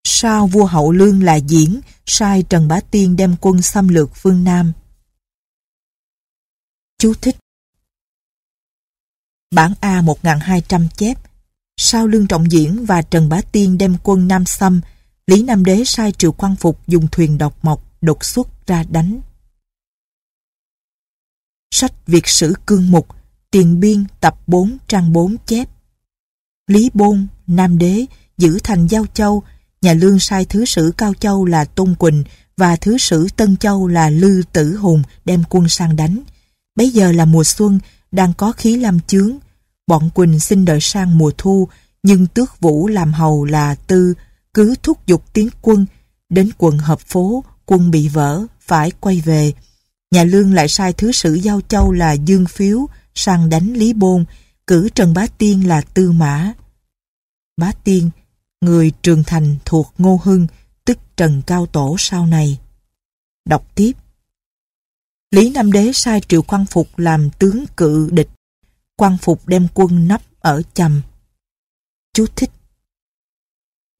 Sao 0.04 0.46
vua 0.46 0.64
Hậu 0.64 0.92
Lương 0.92 1.22
là 1.22 1.34
diễn, 1.34 1.80
sai 2.06 2.42
Trần 2.42 2.68
Bá 2.68 2.80
Tiên 2.80 3.16
đem 3.16 3.36
quân 3.40 3.62
xâm 3.62 3.88
lược 3.88 4.10
phương 4.14 4.44
Nam. 4.44 4.72
Chú 6.98 7.14
thích 7.14 7.36
Bản 9.50 9.74
A 9.80 10.02
1200 10.02 10.88
chép 10.96 11.18
Sao 11.76 12.06
Lương 12.06 12.26
Trọng 12.26 12.50
Diễn 12.50 12.84
và 12.86 13.02
Trần 13.02 13.28
Bá 13.28 13.40
Tiên 13.52 13.78
đem 13.78 13.96
quân 14.02 14.28
Nam 14.28 14.44
xâm, 14.46 14.80
Lý 15.26 15.42
Nam 15.42 15.64
Đế 15.64 15.82
sai 15.86 16.12
Triệu 16.12 16.32
Quang 16.32 16.56
Phục 16.56 16.86
dùng 16.86 17.08
thuyền 17.12 17.38
độc 17.38 17.64
mộc 17.64 17.82
đột 18.00 18.24
xuất 18.24 18.66
ra 18.66 18.84
đánh. 18.90 19.20
Sách 21.70 22.06
Việt 22.06 22.26
sử 22.26 22.54
cương 22.66 22.90
mục, 22.90 23.06
tiền 23.50 23.80
biên 23.80 24.04
tập 24.20 24.38
4 24.46 24.76
trang 24.88 25.12
4 25.12 25.36
chép. 25.46 25.68
Lý 26.66 26.90
Bôn, 26.94 27.26
Nam 27.46 27.78
Đế, 27.78 28.06
giữ 28.38 28.58
thành 28.64 28.86
Giao 28.86 29.06
Châu, 29.06 29.42
nhà 29.82 29.94
Lương 29.94 30.18
sai 30.18 30.44
Thứ 30.44 30.64
sử 30.64 30.92
Cao 30.96 31.14
Châu 31.14 31.44
là 31.44 31.64
Tôn 31.64 31.94
Quỳnh 31.94 32.24
và 32.56 32.76
Thứ 32.76 32.98
sử 32.98 33.28
Tân 33.36 33.56
Châu 33.56 33.88
là 33.88 34.10
Lư 34.10 34.42
Tử 34.52 34.76
Hùng 34.76 35.02
đem 35.24 35.42
quân 35.48 35.68
sang 35.68 35.96
đánh. 35.96 36.22
Bây 36.76 36.90
giờ 36.90 37.12
là 37.12 37.24
mùa 37.24 37.44
xuân, 37.44 37.78
đang 38.12 38.32
có 38.32 38.52
khí 38.52 38.76
lam 38.76 39.00
chướng. 39.00 39.36
Bọn 39.86 40.10
Quỳnh 40.10 40.40
xin 40.40 40.64
đợi 40.64 40.78
sang 40.80 41.18
mùa 41.18 41.32
thu, 41.38 41.68
nhưng 42.02 42.26
tước 42.26 42.60
vũ 42.60 42.88
làm 42.88 43.12
hầu 43.12 43.44
là 43.44 43.74
Tư 43.74 44.14
cứ 44.56 44.74
thúc 44.82 45.06
giục 45.06 45.32
tiến 45.32 45.48
quân, 45.62 45.86
đến 46.28 46.50
quận 46.58 46.78
hợp 46.78 47.00
phố, 47.00 47.44
quân 47.66 47.90
bị 47.90 48.08
vỡ, 48.08 48.44
phải 48.60 48.90
quay 49.00 49.20
về. 49.20 49.52
Nhà 50.10 50.24
Lương 50.24 50.54
lại 50.54 50.68
sai 50.68 50.92
thứ 50.92 51.12
sử 51.12 51.34
Giao 51.34 51.60
Châu 51.60 51.92
là 51.92 52.12
Dương 52.12 52.46
Phiếu 52.46 52.86
sang 53.14 53.50
đánh 53.50 53.72
Lý 53.72 53.92
Bôn, 53.92 54.24
cử 54.66 54.88
Trần 54.94 55.14
Bá 55.14 55.26
Tiên 55.38 55.68
là 55.68 55.80
Tư 55.80 56.12
Mã. 56.12 56.52
Bá 57.56 57.72
Tiên, 57.84 58.10
người 58.60 58.92
trường 59.02 59.24
thành 59.24 59.56
thuộc 59.64 59.94
Ngô 59.98 60.20
Hưng, 60.24 60.46
tức 60.84 60.98
Trần 61.16 61.42
Cao 61.46 61.66
Tổ 61.66 61.96
sau 61.98 62.26
này. 62.26 62.58
Đọc 63.48 63.66
tiếp. 63.74 63.92
Lý 65.30 65.50
Nam 65.50 65.72
Đế 65.72 65.90
sai 65.94 66.20
Triệu 66.28 66.42
Quang 66.42 66.66
Phục 66.66 66.98
làm 66.98 67.30
tướng 67.30 67.64
cự 67.76 68.08
địch. 68.12 68.28
Quang 68.96 69.18
Phục 69.18 69.48
đem 69.48 69.68
quân 69.74 70.08
nấp 70.08 70.22
ở 70.40 70.62
Chầm. 70.74 71.02
Chú 72.12 72.26
thích 72.36 72.50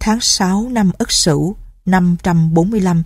Tháng 0.01 0.21
6 0.21 0.69
năm 0.69 0.91
Ất 0.99 1.13
Sửu 1.13 1.57
545, 1.85 3.03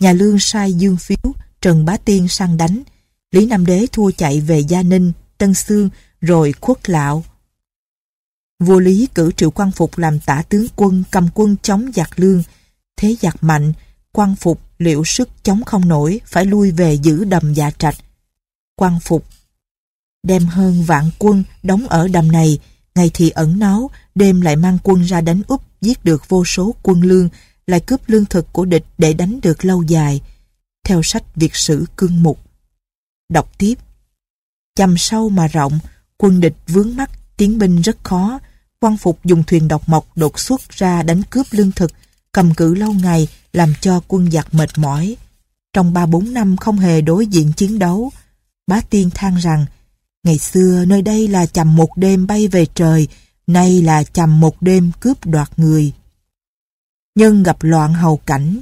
nhà 0.00 0.12
Lương 0.12 0.38
sai 0.38 0.72
Dương 0.72 0.96
Phiếu, 0.96 1.34
Trần 1.60 1.84
Bá 1.84 1.96
Tiên 1.96 2.28
sang 2.28 2.56
đánh. 2.56 2.82
Lý 3.30 3.46
Nam 3.46 3.66
Đế 3.66 3.86
thua 3.92 4.10
chạy 4.10 4.40
về 4.40 4.58
Gia 4.58 4.82
Ninh, 4.82 5.12
Tân 5.38 5.54
Sương, 5.54 5.90
rồi 6.20 6.54
khuất 6.60 6.90
lạo. 6.90 7.24
Vua 8.60 8.78
Lý 8.78 9.08
cử 9.14 9.32
Triệu 9.32 9.50
Quang 9.50 9.72
Phục 9.72 9.98
làm 9.98 10.20
tả 10.20 10.42
tướng 10.48 10.66
quân 10.76 11.04
cầm 11.10 11.28
quân 11.34 11.56
chống 11.62 11.90
giặc 11.94 12.10
lương. 12.16 12.42
Thế 12.96 13.16
giặc 13.20 13.44
mạnh, 13.44 13.72
Quang 14.12 14.36
Phục 14.36 14.60
liệu 14.78 15.04
sức 15.04 15.28
chống 15.42 15.64
không 15.64 15.88
nổi, 15.88 16.20
phải 16.26 16.44
lui 16.44 16.70
về 16.70 16.94
giữ 16.94 17.24
đầm 17.24 17.54
dạ 17.54 17.70
trạch. 17.70 17.96
Quang 18.76 19.00
Phục 19.00 19.24
đem 20.22 20.46
hơn 20.46 20.82
vạn 20.82 21.10
quân 21.18 21.44
đóng 21.62 21.88
ở 21.88 22.08
đầm 22.08 22.32
này, 22.32 22.58
ngày 22.94 23.10
thì 23.14 23.30
ẩn 23.30 23.58
náu, 23.58 23.90
đêm 24.14 24.40
lại 24.40 24.56
mang 24.56 24.78
quân 24.82 25.02
ra 25.02 25.20
đánh 25.20 25.42
úp, 25.46 25.62
giết 25.80 26.04
được 26.04 26.28
vô 26.28 26.44
số 26.44 26.74
quân 26.82 27.02
lương, 27.02 27.28
lại 27.66 27.80
cướp 27.80 28.00
lương 28.06 28.24
thực 28.24 28.52
của 28.52 28.64
địch 28.64 28.84
để 28.98 29.12
đánh 29.12 29.40
được 29.40 29.64
lâu 29.64 29.82
dài. 29.82 30.20
Theo 30.84 31.02
sách 31.02 31.36
Việt 31.36 31.56
sử 31.56 31.86
cương 31.96 32.22
mục. 32.22 32.38
Đọc 33.28 33.58
tiếp. 33.58 33.74
Chầm 34.74 34.98
sâu 34.98 35.28
mà 35.28 35.46
rộng, 35.46 35.78
quân 36.18 36.40
địch 36.40 36.54
vướng 36.68 36.96
mắt, 36.96 37.10
tiến 37.36 37.58
binh 37.58 37.80
rất 37.80 38.04
khó. 38.04 38.38
quan 38.80 38.96
Phục 38.96 39.24
dùng 39.24 39.44
thuyền 39.46 39.68
độc 39.68 39.88
mộc 39.88 40.16
đột 40.16 40.40
xuất 40.40 40.68
ra 40.70 41.02
đánh 41.02 41.22
cướp 41.30 41.46
lương 41.50 41.72
thực, 41.72 41.90
cầm 42.32 42.54
cự 42.54 42.74
lâu 42.74 42.92
ngày, 42.92 43.28
làm 43.52 43.74
cho 43.80 44.00
quân 44.08 44.30
giặc 44.30 44.54
mệt 44.54 44.70
mỏi. 44.76 45.16
Trong 45.72 45.94
3-4 45.94 46.32
năm 46.32 46.56
không 46.56 46.78
hề 46.78 47.00
đối 47.00 47.26
diện 47.26 47.52
chiến 47.52 47.78
đấu, 47.78 48.10
bá 48.66 48.80
tiên 48.80 49.10
than 49.14 49.36
rằng 49.36 49.66
Ngày 50.24 50.38
xưa 50.38 50.84
nơi 50.84 51.02
đây 51.02 51.28
là 51.28 51.46
chầm 51.46 51.76
một 51.76 51.96
đêm 51.96 52.26
bay 52.26 52.48
về 52.48 52.66
trời, 52.74 53.08
nay 53.46 53.82
là 53.82 54.04
chầm 54.04 54.40
một 54.40 54.62
đêm 54.62 54.90
cướp 55.00 55.26
đoạt 55.26 55.58
người. 55.58 55.92
Nhân 57.14 57.42
gặp 57.42 57.56
loạn 57.60 57.94
hầu 57.94 58.16
cảnh. 58.16 58.60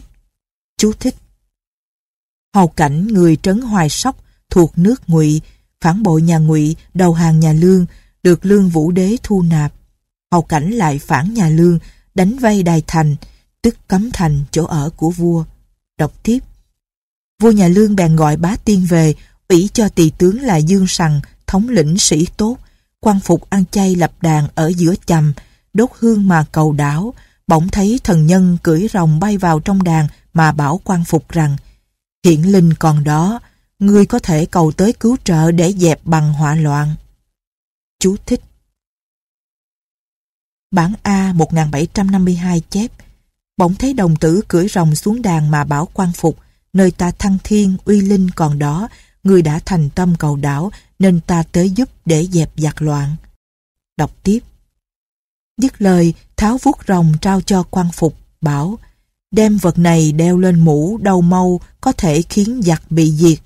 Chú 0.78 0.92
thích. 0.92 1.14
Hầu 2.54 2.68
cảnh 2.68 3.06
người 3.06 3.36
trấn 3.36 3.60
hoài 3.60 3.88
sóc 3.88 4.16
thuộc 4.50 4.78
nước 4.78 5.08
ngụy, 5.08 5.40
phản 5.80 6.02
bội 6.02 6.22
nhà 6.22 6.38
ngụy, 6.38 6.76
đầu 6.94 7.12
hàng 7.14 7.40
nhà 7.40 7.52
lương, 7.52 7.86
được 8.22 8.44
lương 8.44 8.68
vũ 8.68 8.90
đế 8.90 9.16
thu 9.22 9.42
nạp. 9.42 9.72
Hầu 10.32 10.42
cảnh 10.42 10.70
lại 10.70 10.98
phản 10.98 11.34
nhà 11.34 11.48
lương, 11.48 11.78
đánh 12.14 12.38
vây 12.38 12.62
đài 12.62 12.82
thành, 12.86 13.16
tức 13.62 13.76
cấm 13.88 14.10
thành 14.12 14.44
chỗ 14.50 14.64
ở 14.64 14.90
của 14.96 15.10
vua. 15.10 15.44
Đọc 15.98 16.12
tiếp. 16.22 16.38
Vua 17.42 17.50
nhà 17.50 17.68
lương 17.68 17.96
bèn 17.96 18.16
gọi 18.16 18.36
bá 18.36 18.56
tiên 18.56 18.86
về, 18.88 19.14
ủy 19.48 19.70
cho 19.72 19.88
tỳ 19.88 20.10
tướng 20.10 20.40
là 20.40 20.56
Dương 20.56 20.86
Sằng 20.88 21.20
thống 21.46 21.68
lĩnh 21.68 21.98
sĩ 21.98 22.26
tốt, 22.36 22.56
quan 23.04 23.20
phục 23.20 23.50
ăn 23.50 23.64
chay 23.70 23.94
lập 23.94 24.12
đàn 24.20 24.48
ở 24.54 24.72
giữa 24.76 24.94
chầm, 25.06 25.32
đốt 25.74 25.90
hương 25.98 26.28
mà 26.28 26.44
cầu 26.52 26.72
đảo, 26.72 27.14
bỗng 27.46 27.68
thấy 27.68 28.00
thần 28.04 28.26
nhân 28.26 28.58
cưỡi 28.62 28.88
rồng 28.92 29.20
bay 29.20 29.36
vào 29.36 29.60
trong 29.60 29.82
đàn 29.82 30.06
mà 30.34 30.52
bảo 30.52 30.80
quan 30.84 31.04
phục 31.04 31.28
rằng 31.28 31.56
hiện 32.24 32.52
linh 32.52 32.74
còn 32.74 33.04
đó, 33.04 33.40
ngươi 33.78 34.06
có 34.06 34.18
thể 34.18 34.46
cầu 34.46 34.72
tới 34.72 34.92
cứu 34.92 35.16
trợ 35.24 35.52
để 35.52 35.72
dẹp 35.72 36.00
bằng 36.04 36.32
họa 36.32 36.54
loạn. 36.54 36.94
Chú 37.98 38.16
thích. 38.26 38.40
Bản 40.70 40.92
A 41.02 41.32
1752 41.32 42.60
chép. 42.70 42.90
Bỗng 43.56 43.74
thấy 43.74 43.94
đồng 43.94 44.16
tử 44.16 44.42
cưỡi 44.48 44.68
rồng 44.68 44.94
xuống 44.94 45.22
đàn 45.22 45.50
mà 45.50 45.64
bảo 45.64 45.88
quan 45.94 46.12
phục 46.12 46.38
Nơi 46.72 46.90
ta 46.90 47.10
thăng 47.10 47.38
thiên 47.44 47.76
uy 47.84 48.00
linh 48.00 48.30
còn 48.30 48.58
đó 48.58 48.88
Người 49.22 49.42
đã 49.42 49.60
thành 49.64 49.90
tâm 49.90 50.14
cầu 50.18 50.36
đảo 50.36 50.70
nên 50.98 51.20
ta 51.20 51.42
tới 51.52 51.70
giúp 51.70 51.90
để 52.04 52.26
dẹp 52.32 52.50
giặc 52.56 52.82
loạn. 52.82 53.16
Đọc 53.96 54.10
tiếp. 54.22 54.40
Dứt 55.58 55.82
lời, 55.82 56.14
tháo 56.36 56.58
vuốt 56.62 56.78
rồng 56.88 57.12
trao 57.20 57.40
cho 57.40 57.62
quan 57.62 57.86
phục, 57.92 58.16
bảo 58.40 58.78
đem 59.32 59.56
vật 59.56 59.78
này 59.78 60.12
đeo 60.12 60.38
lên 60.38 60.60
mũ 60.60 60.98
đầu 61.02 61.20
mâu 61.20 61.60
có 61.80 61.92
thể 61.92 62.22
khiến 62.22 62.60
giặc 62.62 62.90
bị 62.90 63.10
diệt. 63.10 63.38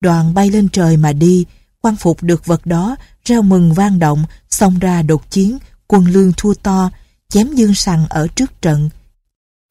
Đoàn 0.00 0.34
bay 0.34 0.50
lên 0.50 0.68
trời 0.68 0.96
mà 0.96 1.12
đi, 1.12 1.44
quan 1.80 1.96
phục 1.96 2.22
được 2.22 2.46
vật 2.46 2.66
đó, 2.66 2.96
reo 3.24 3.42
mừng 3.42 3.74
vang 3.74 3.98
động, 3.98 4.24
xông 4.50 4.78
ra 4.78 5.02
đột 5.02 5.30
chiến, 5.30 5.58
quân 5.86 6.04
lương 6.06 6.32
thua 6.36 6.54
to, 6.54 6.90
chém 7.28 7.54
dương 7.54 7.74
sằng 7.74 8.06
ở 8.08 8.28
trước 8.28 8.62
trận. 8.62 8.90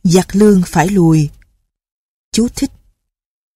Giặc 0.03 0.35
lương 0.35 0.61
phải 0.65 0.89
lùi. 0.89 1.29
Chú 2.31 2.47
thích 2.55 2.71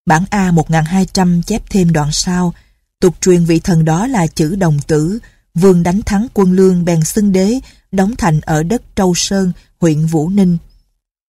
Bản 0.10 0.24
A 0.30 0.52
1200 0.52 1.42
chép 1.44 1.62
thêm 1.70 1.94
đoạn 1.94 2.10
sau, 2.12 2.54
tục 3.00 3.16
truyền 3.22 3.46
vị 3.46 3.60
thần 3.60 3.86
đó 3.86 4.08
là 4.08 4.28
chữ 4.28 4.56
đồng 4.56 4.80
tử, 4.88 5.20
vương 5.54 5.84
đánh 5.84 6.02
thắng 6.02 6.28
quân 6.34 6.52
lương 6.52 6.86
bèn 6.86 7.04
xưng 7.04 7.32
đế, 7.32 7.60
đóng 7.92 8.16
thành 8.16 8.42
ở 8.42 8.64
đất 8.64 8.82
Trâu 8.96 9.14
Sơn, 9.16 9.52
huyện 9.80 10.06
Vũ 10.06 10.30
Ninh. 10.30 10.58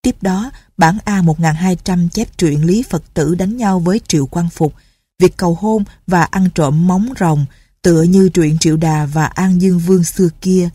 Tiếp 0.02 0.16
đó, 0.20 0.50
bản 0.76 0.98
A 1.04 1.22
1200 1.22 2.08
chép 2.08 2.38
truyện 2.38 2.64
Lý 2.64 2.82
Phật 2.82 3.02
tử 3.14 3.34
đánh 3.34 3.56
nhau 3.56 3.78
với 3.78 4.00
Triệu 4.08 4.26
Quang 4.26 4.50
Phục, 4.50 4.74
việc 5.18 5.36
cầu 5.36 5.58
hôn 5.60 5.84
và 6.06 6.22
ăn 6.22 6.48
trộm 6.54 6.86
móng 6.86 7.12
rồng, 7.20 7.46
tựa 7.82 8.02
như 8.02 8.28
truyện 8.28 8.58
Triệu 8.58 8.76
Đà 8.76 9.06
và 9.06 9.26
An 9.26 9.60
Dương 9.60 9.78
Vương 9.78 10.04
xưa 10.04 10.28
kia. 10.40 10.68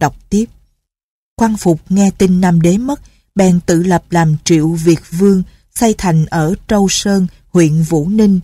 Đọc 0.00 0.16
tiếp. 0.30 0.46
Quang 1.36 1.56
Phục 1.56 1.80
nghe 1.88 2.10
tin 2.18 2.40
Nam 2.40 2.60
Đế 2.60 2.78
mất, 2.78 3.00
bèn 3.34 3.60
tự 3.60 3.82
lập 3.82 4.04
làm 4.10 4.36
Triệu 4.44 4.68
Việt 4.68 5.00
Vương, 5.10 5.42
xây 5.80 5.94
thành 5.98 6.26
ở 6.26 6.54
Trâu 6.68 6.86
Sơn, 6.90 7.26
huyện 7.48 7.82
Vũ 7.82 8.08
Ninh, 8.08 8.40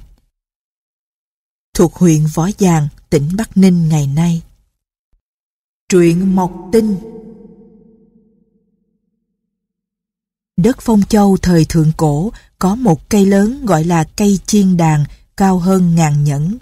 thuộc 1.74 1.94
huyện 1.94 2.26
Võ 2.34 2.48
Giàng, 2.58 2.88
tỉnh 3.10 3.28
Bắc 3.36 3.56
Ninh 3.56 3.88
ngày 3.88 4.06
nay. 4.06 4.42
Truyện 5.88 6.36
Mộc 6.36 6.52
Tinh 6.72 6.96
Đất 10.56 10.76
Phong 10.80 11.02
Châu 11.02 11.36
thời 11.36 11.64
thượng 11.64 11.92
cổ 11.96 12.32
có 12.58 12.74
một 12.74 13.08
cây 13.08 13.26
lớn 13.26 13.66
gọi 13.66 13.84
là 13.84 14.04
cây 14.04 14.38
chiên 14.46 14.76
đàn 14.76 15.04
cao 15.36 15.58
hơn 15.58 15.94
ngàn 15.94 16.24
nhẫn. 16.24 16.58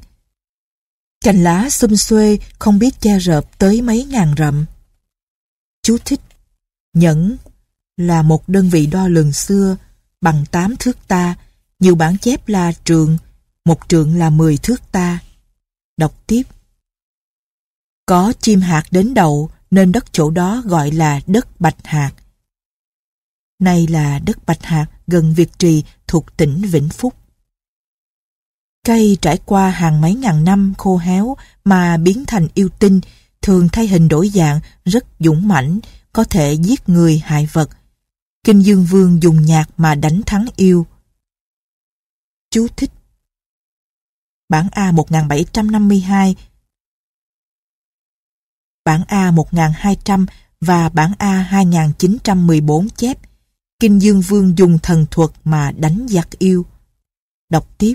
Cành 1.24 1.44
lá 1.44 1.70
xum 1.70 1.94
xuê 1.94 2.38
không 2.58 2.78
biết 2.78 3.00
che 3.00 3.18
rợp 3.18 3.58
tới 3.58 3.82
mấy 3.82 4.04
ngàn 4.04 4.34
rậm. 4.38 4.64
Chú 5.82 5.96
thích 6.04 6.20
Nhẫn 6.94 7.36
là 7.96 8.22
một 8.22 8.48
đơn 8.48 8.68
vị 8.68 8.86
đo 8.86 9.08
lường 9.08 9.32
xưa 9.32 9.76
bằng 10.24 10.44
8 10.50 10.76
thước 10.78 11.08
ta, 11.08 11.34
nhiều 11.80 11.94
bản 11.94 12.18
chép 12.18 12.48
là 12.48 12.72
trượng, 12.84 13.16
một 13.64 13.78
trượng 13.88 14.14
là 14.14 14.30
10 14.30 14.56
thước 14.56 14.92
ta. 14.92 15.18
Đọc 15.96 16.14
tiếp. 16.26 16.42
Có 18.06 18.32
chim 18.40 18.60
hạt 18.60 18.82
đến 18.90 19.14
đậu 19.14 19.50
nên 19.70 19.92
đất 19.92 20.12
chỗ 20.12 20.30
đó 20.30 20.62
gọi 20.64 20.90
là 20.90 21.20
đất 21.26 21.60
Bạch 21.60 21.76
Hạt. 21.86 22.12
Nay 23.58 23.86
là 23.86 24.18
đất 24.18 24.46
Bạch 24.46 24.62
Hạt 24.62 24.86
gần 25.06 25.34
Việt 25.34 25.58
Trì 25.58 25.84
thuộc 26.06 26.36
tỉnh 26.36 26.62
Vĩnh 26.62 26.88
Phúc. 26.88 27.14
Cây 28.86 29.18
trải 29.20 29.38
qua 29.44 29.70
hàng 29.70 30.00
mấy 30.00 30.14
ngàn 30.14 30.44
năm 30.44 30.74
khô 30.78 30.96
héo 30.96 31.36
mà 31.64 31.96
biến 31.96 32.24
thành 32.26 32.48
yêu 32.54 32.68
tinh, 32.78 33.00
thường 33.42 33.68
thay 33.72 33.86
hình 33.86 34.08
đổi 34.08 34.28
dạng, 34.28 34.60
rất 34.84 35.04
dũng 35.18 35.48
mãnh, 35.48 35.80
có 36.12 36.24
thể 36.24 36.52
giết 36.52 36.88
người 36.88 37.22
hại 37.24 37.48
vật, 37.52 37.70
Kinh 38.44 38.64
Dương 38.64 38.84
Vương 38.84 39.22
dùng 39.22 39.42
nhạc 39.42 39.70
mà 39.76 39.94
đánh 39.94 40.20
thắng 40.26 40.46
yêu. 40.56 40.86
Chú 42.50 42.66
thích. 42.76 42.90
Bản 44.48 44.68
A 44.70 44.92
1752 44.92 46.36
Bản 48.84 49.04
A 49.08 49.30
1200 49.30 50.26
và 50.60 50.88
bản 50.88 51.12
A 51.18 51.32
2914 51.42 52.88
chép. 52.88 53.18
Kinh 53.80 54.02
Dương 54.02 54.20
Vương 54.20 54.58
dùng 54.58 54.78
thần 54.78 55.06
thuật 55.10 55.30
mà 55.44 55.72
đánh 55.72 56.06
giặc 56.08 56.38
yêu. 56.38 56.66
Đọc 57.50 57.78
tiếp. 57.78 57.94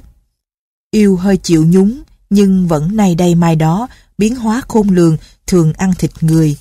Yêu 0.91 1.17
hơi 1.17 1.37
chịu 1.37 1.65
nhúng, 1.65 2.03
nhưng 2.29 2.67
vẫn 2.67 2.95
nay 2.95 3.15
đây 3.15 3.35
mai 3.35 3.55
đó, 3.55 3.87
biến 4.17 4.35
hóa 4.35 4.61
khôn 4.67 4.89
lường, 4.89 5.17
thường 5.47 5.73
ăn 5.73 5.93
thịt 5.97 6.11
người. 6.21 6.57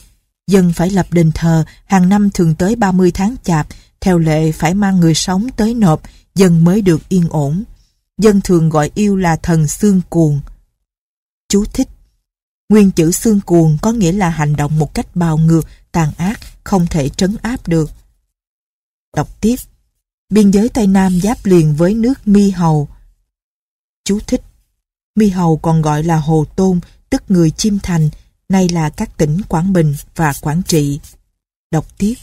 Dân 0.48 0.72
phải 0.72 0.90
lập 0.90 1.06
đền 1.10 1.32
thờ, 1.34 1.64
hàng 1.86 2.08
năm 2.08 2.30
thường 2.30 2.54
tới 2.54 2.76
30 2.76 3.10
tháng 3.10 3.34
chạp, 3.42 3.66
theo 4.00 4.18
lệ 4.18 4.52
phải 4.52 4.74
mang 4.74 5.00
người 5.00 5.14
sống 5.14 5.48
tới 5.56 5.74
nộp, 5.74 6.02
dân 6.34 6.64
mới 6.64 6.82
được 6.82 7.08
yên 7.08 7.28
ổn. 7.30 7.64
Dân 8.18 8.40
thường 8.40 8.68
gọi 8.68 8.90
yêu 8.94 9.16
là 9.16 9.36
thần 9.36 9.66
xương 9.66 10.00
cuồng. 10.10 10.40
Chú 11.48 11.64
thích 11.64 11.88
Nguyên 12.68 12.90
chữ 12.90 13.12
xương 13.12 13.40
cuồng 13.40 13.78
có 13.82 13.92
nghĩa 13.92 14.12
là 14.12 14.28
hành 14.28 14.56
động 14.56 14.78
một 14.78 14.94
cách 14.94 15.16
bào 15.16 15.38
ngược, 15.38 15.66
tàn 15.92 16.12
ác, 16.16 16.40
không 16.64 16.86
thể 16.86 17.08
trấn 17.08 17.36
áp 17.42 17.68
được. 17.68 17.90
Đọc 19.16 19.40
tiếp 19.40 19.56
Biên 20.28 20.50
giới 20.50 20.68
Tây 20.68 20.86
Nam 20.86 21.20
giáp 21.20 21.46
liền 21.46 21.74
với 21.76 21.94
nước 21.94 22.28
Mi 22.28 22.50
Hầu. 22.50 22.88
Chú 24.04 24.18
thích 24.26 24.42
Mi 25.16 25.28
Hầu 25.28 25.56
còn 25.56 25.82
gọi 25.82 26.02
là 26.02 26.16
Hồ 26.16 26.44
Tôn, 26.56 26.80
tức 27.10 27.22
người 27.28 27.50
chim 27.50 27.78
thành, 27.82 28.10
nay 28.48 28.68
là 28.68 28.90
các 28.90 29.16
tỉnh 29.16 29.40
Quảng 29.48 29.72
Bình 29.72 29.94
và 30.16 30.32
Quảng 30.40 30.62
Trị. 30.62 31.00
Đọc 31.70 31.98
tiếp. 31.98 32.14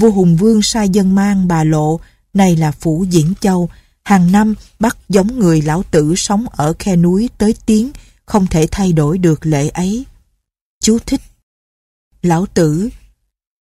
Vua 0.00 0.10
Hùng 0.10 0.36
Vương 0.36 0.62
sai 0.62 0.88
dân 0.88 1.14
mang 1.14 1.48
bà 1.48 1.64
lộ, 1.64 2.00
này 2.34 2.56
là 2.56 2.72
Phủ 2.72 3.04
Diễn 3.10 3.34
Châu, 3.40 3.70
hàng 4.02 4.32
năm 4.32 4.54
bắt 4.78 4.98
giống 5.08 5.38
người 5.38 5.62
lão 5.62 5.82
tử 5.82 6.14
sống 6.16 6.46
ở 6.48 6.72
khe 6.78 6.96
núi 6.96 7.30
tới 7.38 7.54
tiếng, 7.66 7.90
không 8.26 8.46
thể 8.46 8.66
thay 8.70 8.92
đổi 8.92 9.18
được 9.18 9.46
lệ 9.46 9.68
ấy. 9.68 10.06
Chú 10.80 10.98
thích 11.06 11.20
Lão 12.22 12.46
tử 12.46 12.88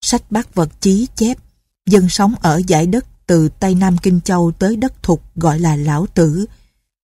Sách 0.01 0.31
bác 0.31 0.55
vật 0.55 0.69
chí 0.81 1.07
chép 1.15 1.37
Dân 1.85 2.09
sống 2.09 2.35
ở 2.41 2.61
giải 2.67 2.87
đất 2.87 3.05
từ 3.27 3.49
Tây 3.59 3.75
Nam 3.75 3.97
Kinh 3.97 4.21
Châu 4.21 4.51
tới 4.59 4.75
đất 4.75 5.03
thục 5.03 5.35
gọi 5.35 5.59
là 5.59 5.75
lão 5.75 6.07
tử. 6.07 6.45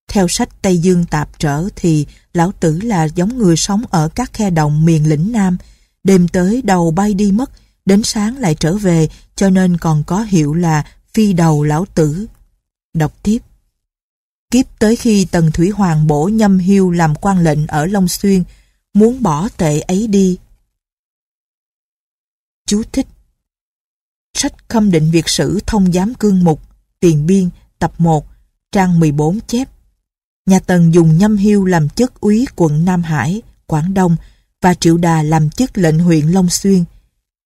Theo 0.08 0.28
sách 0.28 0.62
Tây 0.62 0.78
Dương 0.78 1.06
tạp 1.06 1.40
trở 1.40 1.64
thì 1.76 2.06
lão 2.34 2.52
tử 2.60 2.80
là 2.84 3.04
giống 3.04 3.38
người 3.38 3.56
sống 3.58 3.84
ở 3.90 4.10
các 4.16 4.34
khe 4.34 4.50
đồng 4.50 4.86
miền 4.86 5.10
lĩnh 5.10 5.32
Nam. 5.32 5.58
Đêm 6.04 6.28
tới 6.28 6.62
đầu 6.62 6.92
bay 6.92 7.14
đi 7.14 7.32
mất, 7.32 7.52
đến 7.86 8.04
sáng 8.04 8.38
lại 8.38 8.56
trở 8.56 8.78
về 8.78 9.08
cho 9.36 9.50
nên 9.50 9.78
còn 9.78 10.04
có 10.08 10.22
hiệu 10.22 10.54
là 10.54 10.86
phi 11.14 11.34
đầu 11.34 11.64
lão 11.64 11.86
tử. 11.94 12.28
Đọc 12.94 13.14
tiếp. 13.24 13.40
Kiếp 14.52 14.80
tới 14.80 14.96
khi 14.96 15.26
Tần 15.32 15.52
Thủy 15.52 15.70
Hoàng 15.70 16.08
bổ 16.08 16.28
nhâm 16.28 16.60
hiu 16.60 16.92
làm 16.92 17.16
quan 17.16 17.40
lệnh 17.40 17.68
ở 17.68 17.86
Long 17.86 18.08
Xuyên, 18.08 18.44
muốn 18.94 19.24
bỏ 19.24 19.50
tệ 19.58 19.80
ấy 19.80 20.08
đi. 20.08 20.38
Chú 22.68 22.84
thích 22.92 23.08
Sách 24.38 24.70
khâm 24.70 24.92
định 24.92 25.12
việc 25.12 25.30
sử 25.30 25.60
thông 25.66 25.92
giám 25.94 26.14
cương 26.14 26.44
mục, 26.44 26.62
tiền 27.00 27.26
biên, 27.26 27.50
tập 27.80 27.94
1, 27.98 28.26
trang 28.72 29.00
14 29.00 29.40
chép. 29.48 29.70
Nhà 30.48 30.60
Tần 30.60 30.94
dùng 30.94 31.18
nhâm 31.18 31.38
hiu 31.38 31.66
làm 31.66 31.90
chức 31.90 32.22
úy 32.22 32.46
quận 32.56 32.86
Nam 32.86 33.04
Hải, 33.04 33.42
Quảng 33.66 33.94
Đông 33.94 34.16
và 34.62 34.74
Triệu 34.74 34.98
Đà 34.98 35.24
làm 35.24 35.50
chức 35.50 35.78
lệnh 35.78 36.00
huyện 36.00 36.28
Long 36.28 36.50
Xuyên. 36.50 36.84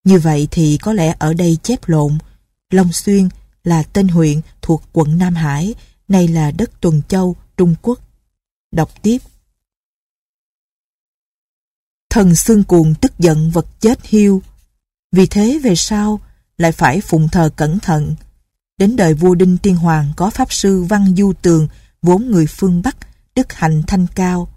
Như 0.03 0.19
vậy 0.19 0.47
thì 0.51 0.77
có 0.81 0.93
lẽ 0.93 1.15
ở 1.19 1.33
đây 1.33 1.57
chép 1.63 1.79
lộn. 1.89 2.17
Long 2.69 2.91
Xuyên 2.91 3.29
là 3.63 3.83
tên 3.83 4.07
huyện 4.07 4.41
thuộc 4.61 4.83
quận 4.93 5.17
Nam 5.17 5.35
Hải, 5.35 5.75
nay 6.07 6.27
là 6.27 6.51
đất 6.51 6.81
Tuần 6.81 7.01
Châu, 7.07 7.35
Trung 7.57 7.75
Quốc. 7.81 7.99
Đọc 8.71 8.91
tiếp. 9.01 9.17
Thần 12.09 12.35
xương 12.35 12.63
cuồng 12.63 12.95
tức 13.01 13.19
giận 13.19 13.51
vật 13.51 13.67
chết 13.79 14.05
hiu. 14.05 14.41
Vì 15.11 15.25
thế 15.25 15.59
về 15.63 15.75
sau 15.75 16.19
lại 16.57 16.71
phải 16.71 17.01
phụng 17.01 17.29
thờ 17.29 17.49
cẩn 17.55 17.79
thận. 17.79 18.15
Đến 18.77 18.95
đời 18.95 19.13
vua 19.13 19.35
Đinh 19.35 19.57
Tiên 19.57 19.75
Hoàng 19.75 20.13
có 20.15 20.29
pháp 20.29 20.53
sư 20.53 20.83
Văn 20.83 21.15
Du 21.17 21.33
Tường, 21.41 21.67
vốn 22.01 22.31
người 22.31 22.45
phương 22.49 22.81
Bắc, 22.81 22.97
đức 23.35 23.53
hạnh 23.53 23.83
thanh 23.87 24.07
cao. 24.15 24.47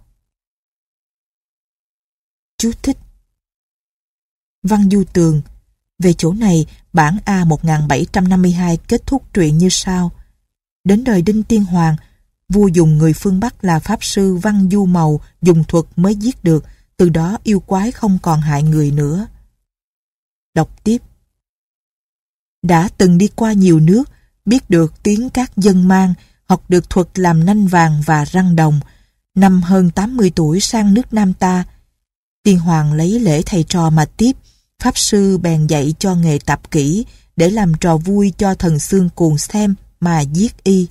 Chú 2.59 2.73
thích 2.83 2.99
Văn 4.63 4.91
Du 4.91 5.05
Tường 5.13 5.43
Về 5.99 6.13
chỗ 6.13 6.33
này, 6.33 6.67
bản 6.93 7.19
A 7.25 7.45
1752 7.45 8.77
kết 8.77 9.07
thúc 9.07 9.23
truyện 9.35 9.59
như 9.59 9.69
sau. 9.71 10.11
Đến 10.85 11.05
đời 11.05 11.23
Đinh 11.23 11.43
Tiên 11.43 11.65
Hoàng, 11.65 11.97
vua 12.49 12.67
dùng 12.67 12.99
người 12.99 13.13
phương 13.13 13.41
Bắc 13.41 13.65
là 13.65 13.79
pháp 13.79 14.05
sư 14.05 14.37
Văn 14.37 14.69
Du 14.71 14.85
Màu 14.85 15.21
dùng 15.43 15.65
thuật 15.65 15.85
mới 15.97 16.15
giết 16.15 16.45
được, 16.45 16.65
từ 16.97 17.09
đó 17.09 17.39
yêu 17.45 17.61
quái 17.61 17.93
không 17.93 18.19
còn 18.23 18.41
hại 18.41 18.63
người 18.63 18.91
nữa. 18.91 19.27
Đọc 20.55 20.85
tiếp 20.85 21.03
Đã 22.63 22.89
từng 22.99 23.19
đi 23.19 23.29
qua 23.29 23.53
nhiều 23.53 23.81
nước, 23.81 24.05
biết 24.45 24.71
được 24.71 25.03
tiếng 25.03 25.31
các 25.31 25.57
dân 25.57 25.89
mang, 25.89 26.15
học 26.55 26.65
được 26.69 26.91
thuật 26.91 27.09
làm 27.15 27.45
nanh 27.47 27.67
vàng 27.67 28.03
và 28.07 28.25
răng 28.25 28.57
đồng. 28.57 28.81
Năm 29.35 29.63
hơn 29.63 29.91
80 29.91 30.33
tuổi 30.37 30.61
sang 30.61 30.95
nước 30.95 31.15
Nam 31.15 31.33
ta, 31.33 31.65
Tiên 32.43 32.59
Hoàng 32.59 32.93
lấy 32.93 33.21
lễ 33.21 33.43
thầy 33.47 33.63
trò 33.63 33.91
mà 33.91 34.05
tiếp, 34.05 34.33
Pháp 34.83 34.99
Sư 34.99 35.39
bèn 35.39 35.67
dạy 35.67 35.95
cho 35.99 36.15
nghề 36.15 36.39
tập 36.47 36.61
kỹ 36.71 37.05
để 37.37 37.51
làm 37.51 37.75
trò 37.75 37.97
vui 37.97 38.33
cho 38.39 38.55
thần 38.55 38.79
xương 38.79 39.09
cuồng 39.15 39.39
xem 39.39 39.75
mà 40.01 40.21
giết 40.21 40.65
y. 40.65 40.87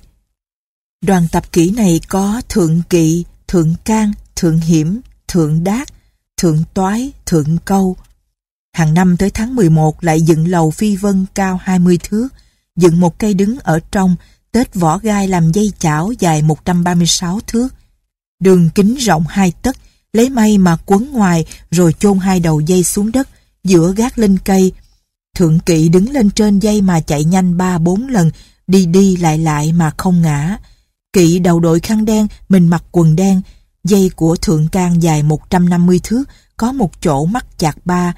Đoàn 1.06 1.26
tập 1.32 1.52
kỹ 1.52 1.70
này 1.70 2.00
có 2.08 2.42
thượng 2.48 2.82
kỵ, 2.90 3.24
thượng 3.48 3.74
can, 3.84 4.12
thượng 4.36 4.60
hiểm, 4.60 5.00
thượng 5.28 5.64
đát, 5.64 5.88
thượng 6.36 6.64
toái, 6.74 7.12
thượng 7.26 7.58
câu. 7.64 7.96
Hàng 8.72 8.94
năm 8.94 9.16
tới 9.16 9.30
tháng 9.30 9.54
11 9.54 10.04
lại 10.04 10.20
dựng 10.22 10.48
lầu 10.48 10.70
phi 10.70 10.96
vân 10.96 11.26
cao 11.34 11.60
20 11.62 11.98
thước, 12.02 12.28
dựng 12.76 13.00
một 13.00 13.18
cây 13.18 13.34
đứng 13.34 13.58
ở 13.58 13.80
trong, 13.90 14.16
tết 14.54 14.74
vỏ 14.74 14.98
gai 14.98 15.28
làm 15.28 15.52
dây 15.52 15.72
chảo 15.78 16.12
dài 16.18 16.42
136 16.42 17.40
thước. 17.46 17.68
Đường 18.40 18.70
kính 18.74 18.94
rộng 18.94 19.24
hai 19.28 19.52
tấc, 19.62 19.76
lấy 20.12 20.30
may 20.30 20.58
mà 20.58 20.76
quấn 20.86 21.12
ngoài 21.12 21.44
rồi 21.70 21.94
chôn 21.98 22.18
hai 22.18 22.40
đầu 22.40 22.60
dây 22.60 22.84
xuống 22.84 23.12
đất, 23.12 23.28
giữa 23.64 23.92
gác 23.96 24.18
lên 24.18 24.38
cây. 24.44 24.72
Thượng 25.36 25.60
kỵ 25.60 25.88
đứng 25.88 26.10
lên 26.10 26.30
trên 26.30 26.58
dây 26.58 26.82
mà 26.82 27.00
chạy 27.00 27.24
nhanh 27.24 27.56
ba 27.56 27.78
bốn 27.78 28.08
lần, 28.08 28.30
đi 28.66 28.86
đi 28.86 29.16
lại 29.16 29.38
lại 29.38 29.72
mà 29.72 29.92
không 29.96 30.22
ngã. 30.22 30.58
Kỵ 31.12 31.38
đầu 31.38 31.60
đội 31.60 31.80
khăn 31.80 32.04
đen, 32.04 32.26
mình 32.48 32.68
mặc 32.68 32.84
quần 32.92 33.16
đen, 33.16 33.40
dây 33.84 34.10
của 34.16 34.36
thượng 34.36 34.68
can 34.68 35.02
dài 35.02 35.22
150 35.22 36.00
thước, 36.02 36.24
có 36.56 36.72
một 36.72 37.02
chỗ 37.02 37.24
mắc 37.24 37.58
chặt 37.58 37.76
ba. 37.84 38.14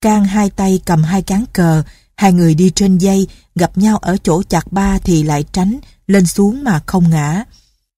Can 0.00 0.24
hai 0.24 0.50
tay 0.50 0.80
cầm 0.86 1.02
hai 1.02 1.22
cán 1.22 1.44
cờ, 1.52 1.82
hai 2.16 2.32
người 2.32 2.54
đi 2.54 2.70
trên 2.70 2.98
dây, 2.98 3.26
gặp 3.54 3.78
nhau 3.78 3.98
ở 3.98 4.16
chỗ 4.22 4.42
chặt 4.42 4.72
ba 4.72 4.98
thì 4.98 5.22
lại 5.22 5.44
tránh, 5.52 5.78
lên 6.06 6.26
xuống 6.26 6.64
mà 6.64 6.80
không 6.86 7.10
ngã. 7.10 7.44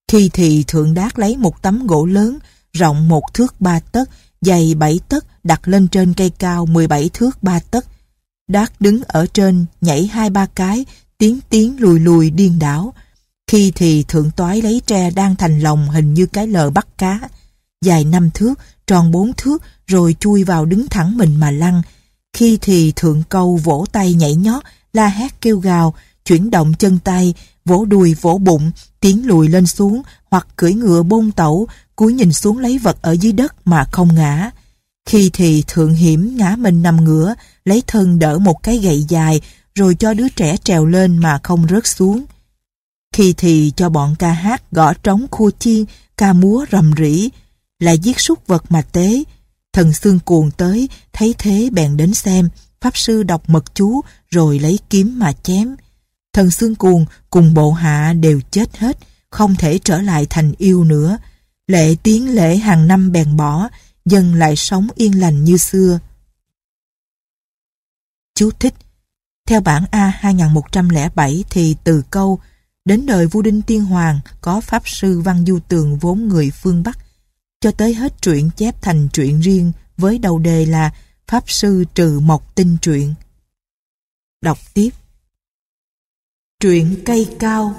Khi 0.08 0.30
thì 0.32 0.64
thượng 0.66 0.94
đát 0.94 1.18
lấy 1.18 1.36
một 1.36 1.62
tấm 1.62 1.86
gỗ 1.86 2.06
lớn, 2.06 2.38
rộng 2.72 3.08
một 3.08 3.22
thước 3.34 3.60
ba 3.60 3.80
tấc, 3.80 4.10
dày 4.40 4.74
bảy 4.74 5.00
tấc 5.08 5.44
đặt 5.44 5.68
lên 5.68 5.88
trên 5.88 6.14
cây 6.14 6.30
cao 6.30 6.66
17 6.66 7.10
thước 7.12 7.42
ba 7.42 7.60
tấc. 7.70 7.86
Đát 8.48 8.80
đứng 8.80 9.02
ở 9.06 9.26
trên 9.26 9.66
nhảy 9.80 10.06
hai 10.06 10.30
ba 10.30 10.46
cái, 10.54 10.84
tiến 11.18 11.38
tiến 11.50 11.76
lùi 11.80 12.00
lùi 12.00 12.30
điên 12.30 12.58
đảo. 12.58 12.94
Khi 13.46 13.72
thì 13.74 14.02
thượng 14.02 14.30
toái 14.30 14.62
lấy 14.62 14.82
tre 14.86 15.10
đang 15.10 15.36
thành 15.36 15.60
lòng 15.60 15.88
hình 15.88 16.14
như 16.14 16.26
cái 16.26 16.46
lờ 16.46 16.70
bắt 16.70 16.86
cá, 16.98 17.20
dài 17.82 18.04
năm 18.04 18.30
thước, 18.30 18.54
tròn 18.86 19.10
bốn 19.10 19.32
thước, 19.36 19.62
rồi 19.86 20.16
chui 20.20 20.44
vào 20.44 20.64
đứng 20.64 20.88
thẳng 20.88 21.16
mình 21.16 21.40
mà 21.40 21.50
lăn. 21.50 21.82
Khi 22.36 22.58
thì 22.60 22.92
thượng 22.96 23.22
câu 23.28 23.56
vỗ 23.64 23.86
tay 23.92 24.12
nhảy 24.12 24.34
nhót, 24.34 24.62
la 24.92 25.08
hét 25.08 25.40
kêu 25.40 25.58
gào, 25.58 25.94
chuyển 26.24 26.50
động 26.50 26.72
chân 26.78 26.98
tay, 26.98 27.34
vỗ 27.64 27.84
đùi 27.84 28.14
vỗ 28.14 28.38
bụng, 28.38 28.70
tiến 29.00 29.26
lùi 29.26 29.48
lên 29.48 29.66
xuống, 29.66 30.02
hoặc 30.30 30.46
cưỡi 30.56 30.72
ngựa 30.72 31.02
bôn 31.02 31.32
tẩu, 31.32 31.68
cúi 31.96 32.12
nhìn 32.12 32.32
xuống 32.32 32.58
lấy 32.58 32.78
vật 32.78 33.02
ở 33.02 33.12
dưới 33.12 33.32
đất 33.32 33.54
mà 33.64 33.84
không 33.92 34.14
ngã. 34.14 34.50
Khi 35.06 35.30
thì 35.32 35.64
thượng 35.66 35.94
hiểm 35.94 36.36
ngã 36.36 36.56
mình 36.58 36.82
nằm 36.82 37.04
ngửa, 37.04 37.34
lấy 37.64 37.82
thân 37.86 38.18
đỡ 38.18 38.38
một 38.38 38.62
cái 38.62 38.78
gậy 38.78 39.04
dài, 39.08 39.40
rồi 39.74 39.94
cho 39.94 40.14
đứa 40.14 40.28
trẻ 40.28 40.56
trèo 40.56 40.86
lên 40.86 41.18
mà 41.18 41.38
không 41.42 41.66
rớt 41.70 41.86
xuống. 41.86 42.24
Khi 43.12 43.34
thì 43.36 43.72
cho 43.76 43.88
bọn 43.88 44.14
ca 44.18 44.32
hát 44.32 44.62
gõ 44.72 44.92
trống 44.94 45.26
khua 45.30 45.50
chiên, 45.58 45.84
ca 46.16 46.32
múa 46.32 46.64
rầm 46.72 46.92
rỉ, 46.98 47.28
lại 47.78 47.98
giết 47.98 48.20
súc 48.20 48.46
vật 48.46 48.64
mà 48.68 48.82
tế. 48.82 49.22
Thần 49.76 49.92
xương 49.92 50.18
cuồng 50.24 50.50
tới, 50.50 50.88
thấy 51.12 51.34
thế 51.38 51.70
bèn 51.72 51.96
đến 51.96 52.14
xem, 52.14 52.48
Pháp 52.80 52.96
sư 52.96 53.22
đọc 53.22 53.50
mật 53.50 53.74
chú 53.74 54.00
rồi 54.30 54.58
lấy 54.58 54.78
kiếm 54.90 55.18
mà 55.18 55.32
chém. 55.32 55.76
Thần 56.32 56.50
xương 56.50 56.74
cuồng 56.74 57.06
cùng 57.30 57.54
bộ 57.54 57.72
hạ 57.72 58.12
đều 58.12 58.40
chết 58.50 58.76
hết, 58.76 58.98
không 59.30 59.54
thể 59.54 59.78
trở 59.78 60.00
lại 60.00 60.26
thành 60.30 60.52
yêu 60.58 60.84
nữa. 60.84 61.18
Lệ 61.66 61.94
tiến 62.02 62.34
lễ 62.34 62.56
hàng 62.56 62.88
năm 62.88 63.12
bèn 63.12 63.36
bỏ, 63.36 63.68
dân 64.04 64.34
lại 64.34 64.56
sống 64.56 64.88
yên 64.94 65.20
lành 65.20 65.44
như 65.44 65.56
xưa. 65.56 65.98
Chú 68.34 68.50
thích 68.58 68.74
Theo 69.46 69.60
bản 69.60 69.84
A 69.90 70.12
2107 70.18 71.44
thì 71.50 71.76
từ 71.84 72.02
câu 72.10 72.40
Đến 72.84 73.06
đời 73.06 73.26
vua 73.26 73.42
Đinh 73.42 73.62
Tiên 73.62 73.84
Hoàng 73.84 74.20
có 74.40 74.60
Pháp 74.60 74.82
Sư 74.88 75.20
Văn 75.20 75.44
Du 75.46 75.58
Tường 75.68 75.98
vốn 75.98 76.28
người 76.28 76.50
phương 76.50 76.82
Bắc 76.82 77.05
cho 77.60 77.72
tới 77.72 77.94
hết 77.94 78.22
truyện 78.22 78.50
chép 78.56 78.82
thành 78.82 79.08
truyện 79.12 79.40
riêng 79.40 79.72
với 79.96 80.18
đầu 80.18 80.38
đề 80.38 80.66
là 80.66 80.94
Pháp 81.26 81.50
Sư 81.50 81.84
Trừ 81.94 82.20
Mộc 82.20 82.54
Tinh 82.54 82.76
Truyện. 82.82 83.14
Đọc 84.42 84.58
tiếp 84.74 84.90
Truyện 86.60 87.02
cây 87.04 87.36
cao 87.38 87.74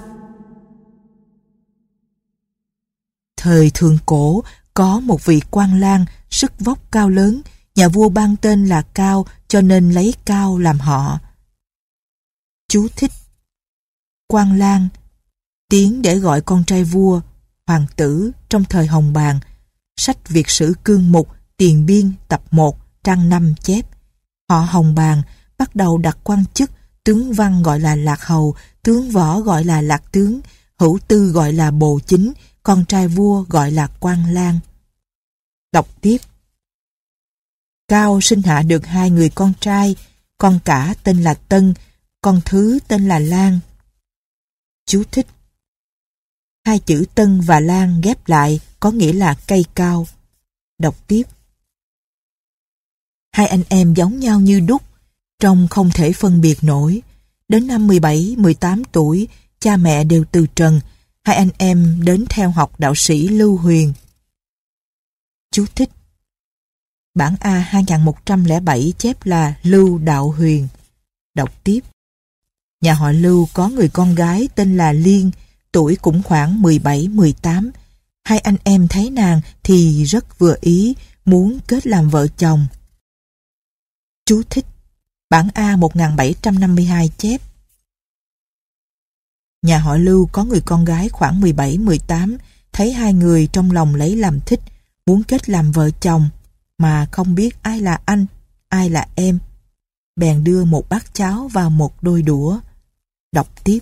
Thời 3.37 3.71
thượng 3.73 3.97
cổ 4.05 4.43
có 4.73 4.99
một 4.99 5.25
vị 5.25 5.41
quan 5.51 5.79
lang 5.79 6.05
sức 6.29 6.51
vóc 6.59 6.91
cao 6.91 7.09
lớn, 7.09 7.41
nhà 7.75 7.87
vua 7.87 8.09
ban 8.09 8.35
tên 8.35 8.65
là 8.65 8.81
Cao 8.81 9.25
cho 9.47 9.61
nên 9.61 9.91
lấy 9.91 10.13
Cao 10.25 10.57
làm 10.57 10.79
họ. 10.79 11.19
Chú 12.69 12.87
thích 12.95 13.11
Quan 14.27 14.59
lang 14.59 14.87
tiếng 15.69 16.01
để 16.01 16.15
gọi 16.17 16.41
con 16.41 16.63
trai 16.63 16.83
vua, 16.83 17.21
hoàng 17.67 17.85
tử 17.95 18.31
trong 18.49 18.63
thời 18.63 18.87
Hồng 18.87 19.13
Bàng, 19.13 19.39
sách 19.97 20.29
Việt 20.29 20.49
sử 20.49 20.73
cương 20.83 21.11
mục, 21.11 21.27
tiền 21.57 21.85
biên 21.85 22.11
tập 22.27 22.41
1, 22.51 22.77
trang 23.03 23.29
5 23.29 23.53
chép. 23.61 23.85
Họ 24.49 24.59
Hồng 24.59 24.95
Bàng 24.95 25.21
bắt 25.57 25.75
đầu 25.75 25.97
đặt 25.97 26.17
quan 26.23 26.43
chức, 26.53 26.71
tướng 27.03 27.33
văn 27.33 27.63
gọi 27.63 27.79
là 27.79 27.95
Lạc 27.95 28.23
Hầu, 28.23 28.55
tướng 28.83 29.11
võ 29.11 29.39
gọi 29.39 29.63
là 29.63 29.81
Lạc 29.81 30.11
Tướng, 30.11 30.39
hữu 30.79 30.99
tư 31.07 31.31
gọi 31.31 31.53
là 31.53 31.71
Bồ 31.71 31.99
Chính, 32.05 32.33
con 32.63 32.85
trai 32.85 33.07
vua 33.07 33.41
gọi 33.49 33.71
là 33.71 33.87
Quan 33.99 34.33
Lang. 34.33 34.59
Đọc 35.71 35.87
tiếp. 36.01 36.17
Cao 37.87 38.21
sinh 38.21 38.41
hạ 38.41 38.61
được 38.61 38.85
hai 38.85 39.09
người 39.09 39.29
con 39.29 39.53
trai, 39.59 39.95
con 40.37 40.59
cả 40.65 40.93
tên 41.03 41.23
là 41.23 41.33
Tân, 41.33 41.73
con 42.21 42.41
thứ 42.45 42.79
tên 42.87 43.07
là 43.07 43.19
Lan. 43.19 43.59
Chú 44.85 45.03
thích. 45.11 45.27
Hai 46.67 46.79
chữ 46.79 47.05
Tân 47.15 47.41
và 47.41 47.59
Lan 47.59 48.01
ghép 48.01 48.27
lại 48.27 48.59
có 48.79 48.91
nghĩa 48.91 49.13
là 49.13 49.35
cây 49.47 49.65
cao. 49.75 50.07
Đọc 50.79 51.07
tiếp. 51.07 51.23
Hai 53.31 53.47
anh 53.47 53.63
em 53.69 53.93
giống 53.93 54.19
nhau 54.19 54.39
như 54.39 54.59
đúc, 54.59 54.81
trông 55.39 55.67
không 55.69 55.89
thể 55.93 56.13
phân 56.13 56.41
biệt 56.41 56.57
nổi. 56.61 57.01
Đến 57.47 57.67
năm 57.67 57.87
17-18 57.87 58.83
tuổi, 58.91 59.27
cha 59.59 59.77
mẹ 59.77 60.03
đều 60.03 60.25
từ 60.31 60.47
trần, 60.55 60.79
hai 61.23 61.35
anh 61.35 61.49
em 61.57 61.99
đến 62.05 62.25
theo 62.29 62.51
học 62.51 62.79
đạo 62.79 62.95
sĩ 62.95 63.27
Lưu 63.27 63.57
Huyền. 63.57 63.93
Chú 65.51 65.65
thích 65.75 65.89
Bản 67.15 67.35
A 67.39 67.59
2107 67.59 68.93
chép 68.97 69.25
là 69.25 69.53
Lưu 69.63 69.97
Đạo 69.97 70.31
Huyền. 70.31 70.67
Đọc 71.35 71.63
tiếp. 71.63 71.79
Nhà 72.81 72.93
họ 72.93 73.11
Lưu 73.11 73.47
có 73.53 73.69
người 73.69 73.89
con 73.89 74.15
gái 74.15 74.49
tên 74.55 74.77
là 74.77 74.91
Liên, 74.91 75.31
tuổi 75.77 75.97
cũng 76.01 76.23
khoảng 76.23 76.61
17-18. 76.61 77.69
Hai 78.23 78.39
anh 78.39 78.55
em 78.63 78.87
thấy 78.87 79.09
nàng 79.09 79.41
thì 79.63 80.03
rất 80.03 80.39
vừa 80.39 80.55
ý, 80.61 80.95
muốn 81.25 81.59
kết 81.67 81.87
làm 81.87 82.09
vợ 82.09 82.27
chồng. 82.27 82.67
Chú 84.25 84.41
thích 84.49 84.65
Bản 85.29 85.47
A 85.53 85.75
1752 85.75 87.09
chép 87.17 87.41
Nhà 89.61 89.79
họ 89.79 89.97
Lưu 89.97 90.29
có 90.31 90.43
người 90.43 90.61
con 90.61 90.85
gái 90.85 91.09
khoảng 91.09 91.41
17-18, 91.41 92.37
thấy 92.73 92.93
hai 92.93 93.13
người 93.13 93.47
trong 93.47 93.71
lòng 93.71 93.95
lấy 93.95 94.15
làm 94.15 94.39
thích, 94.45 94.61
muốn 95.05 95.23
kết 95.23 95.49
làm 95.49 95.71
vợ 95.71 95.89
chồng, 95.89 96.29
mà 96.77 97.05
không 97.11 97.35
biết 97.35 97.63
ai 97.63 97.81
là 97.81 98.01
anh, 98.05 98.25
ai 98.69 98.89
là 98.89 99.07
em. 99.15 99.39
Bèn 100.15 100.43
đưa 100.43 100.63
một 100.63 100.89
bát 100.89 101.13
cháo 101.13 101.47
và 101.47 101.69
một 101.69 102.03
đôi 102.03 102.21
đũa. 102.21 102.59
Đọc 103.31 103.63
tiếp. 103.63 103.79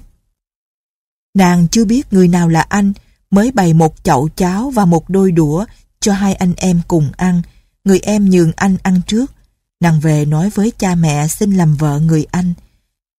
Nàng 1.36 1.68
chưa 1.68 1.86
biết 1.86 2.14
người 2.14 2.28
nào 2.28 2.50
là 2.50 2.62
anh, 2.62 2.94
mới 3.32 3.52
bày 3.52 3.74
một 3.74 4.04
chậu 4.04 4.30
cháo 4.36 4.70
và 4.70 4.86
một 4.86 5.10
đôi 5.10 5.32
đũa 5.32 5.66
cho 6.00 6.14
hai 6.14 6.34
anh 6.34 6.54
em 6.58 6.82
cùng 6.88 7.12
ăn. 7.18 7.42
Người 7.84 8.00
em 8.00 8.30
nhường 8.30 8.52
anh 8.56 8.78
ăn 8.84 9.02
trước. 9.08 9.32
Nàng 9.80 10.00
về 10.00 10.26
nói 10.26 10.50
với 10.56 10.72
cha 10.78 10.96
mẹ 10.96 11.28
xin 11.28 11.58
làm 11.58 11.76
vợ 11.76 12.00
người 12.00 12.26
anh. 12.32 12.54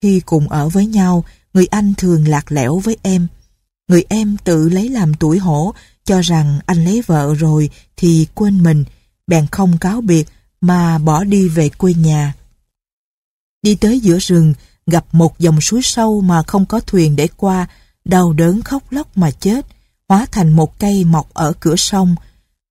Khi 0.03 0.21
cùng 0.21 0.49
ở 0.49 0.69
với 0.69 0.87
nhau, 0.87 1.25
người 1.55 1.67
anh 1.67 1.95
thường 1.95 2.29
lạc 2.29 2.53
lẽo 2.53 2.79
với 2.79 2.97
em. 3.03 3.27
Người 3.89 4.05
em 4.09 4.37
tự 4.45 4.69
lấy 4.69 4.89
làm 4.89 5.15
tuổi 5.15 5.39
hổ, 5.39 5.75
cho 6.05 6.21
rằng 6.21 6.61
anh 6.67 6.85
lấy 6.85 7.03
vợ 7.07 7.35
rồi 7.35 7.71
thì 7.97 8.27
quên 8.35 8.63
mình, 8.63 8.85
bèn 9.27 9.47
không 9.47 9.79
cáo 9.79 10.01
biệt 10.01 10.29
mà 10.61 10.99
bỏ 10.99 11.25
đi 11.25 11.49
về 11.49 11.69
quê 11.69 11.95
nhà. 11.95 12.35
Đi 13.63 13.75
tới 13.75 14.01
giữa 14.01 14.19
rừng, 14.19 14.55
gặp 14.87 15.05
một 15.13 15.39
dòng 15.39 15.61
suối 15.61 15.81
sâu 15.83 16.21
mà 16.21 16.43
không 16.43 16.67
có 16.67 16.81
thuyền 16.81 17.17
để 17.17 17.29
qua, 17.37 17.67
đau 18.09 18.33
đớn 18.33 18.63
khóc 18.63 18.83
lóc 18.91 19.19
mà 19.19 19.31
chết, 19.31 19.67
hóa 20.09 20.27
thành 20.33 20.53
một 20.53 20.79
cây 20.79 21.05
mọc 21.05 21.35
ở 21.35 21.53
cửa 21.61 21.77
sông. 21.77 22.15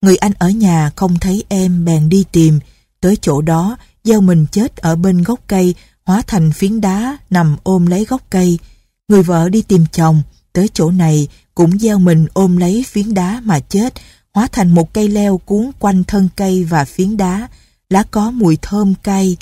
Người 0.01 0.17
anh 0.17 0.31
ở 0.39 0.49
nhà 0.49 0.91
không 0.95 1.19
thấy 1.19 1.43
em 1.49 1.85
bèn 1.85 2.09
đi 2.09 2.25
tìm, 2.31 2.59
tới 3.01 3.17
chỗ 3.21 3.41
đó, 3.41 3.77
gieo 4.03 4.21
mình 4.21 4.45
chết 4.51 4.77
ở 4.77 4.95
bên 4.95 5.23
gốc 5.23 5.39
cây, 5.47 5.75
hóa 6.05 6.21
thành 6.27 6.51
phiến 6.51 6.81
đá 6.81 7.17
nằm 7.29 7.57
ôm 7.63 7.85
lấy 7.85 8.05
gốc 8.05 8.21
cây. 8.29 8.59
Người 9.07 9.23
vợ 9.23 9.49
đi 9.49 9.61
tìm 9.61 9.85
chồng, 9.91 10.21
tới 10.53 10.69
chỗ 10.73 10.91
này 10.91 11.27
cũng 11.55 11.79
gieo 11.79 11.99
mình 11.99 12.27
ôm 12.33 12.57
lấy 12.57 12.85
phiến 12.87 13.13
đá 13.13 13.41
mà 13.43 13.59
chết, 13.59 13.93
hóa 14.33 14.47
thành 14.51 14.71
một 14.71 14.93
cây 14.93 15.07
leo 15.07 15.37
cuốn 15.37 15.71
quanh 15.79 16.03
thân 16.03 16.29
cây 16.35 16.63
và 16.63 16.85
phiến 16.85 17.17
đá, 17.17 17.47
lá 17.89 18.03
có 18.11 18.31
mùi 18.31 18.57
thơm 18.61 18.95
cay. 19.03 19.37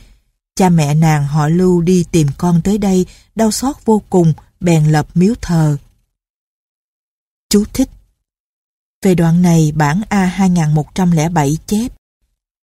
Cha 0.55 0.69
mẹ 0.69 0.93
nàng 0.93 1.27
họ 1.27 1.47
lưu 1.47 1.81
đi 1.81 2.05
tìm 2.11 2.27
con 2.37 2.61
tới 2.63 2.77
đây, 2.77 3.05
đau 3.35 3.51
xót 3.51 3.75
vô 3.85 4.01
cùng, 4.09 4.33
bèn 4.59 4.85
lập 4.85 5.07
miếu 5.13 5.33
thờ. 5.41 5.77
Chú 7.53 7.63
thích 7.73 7.89
Về 9.05 9.15
đoạn 9.15 9.41
này 9.41 9.71
bản 9.75 10.01
A 10.09 10.25
2107 10.25 11.57
chép 11.67 11.91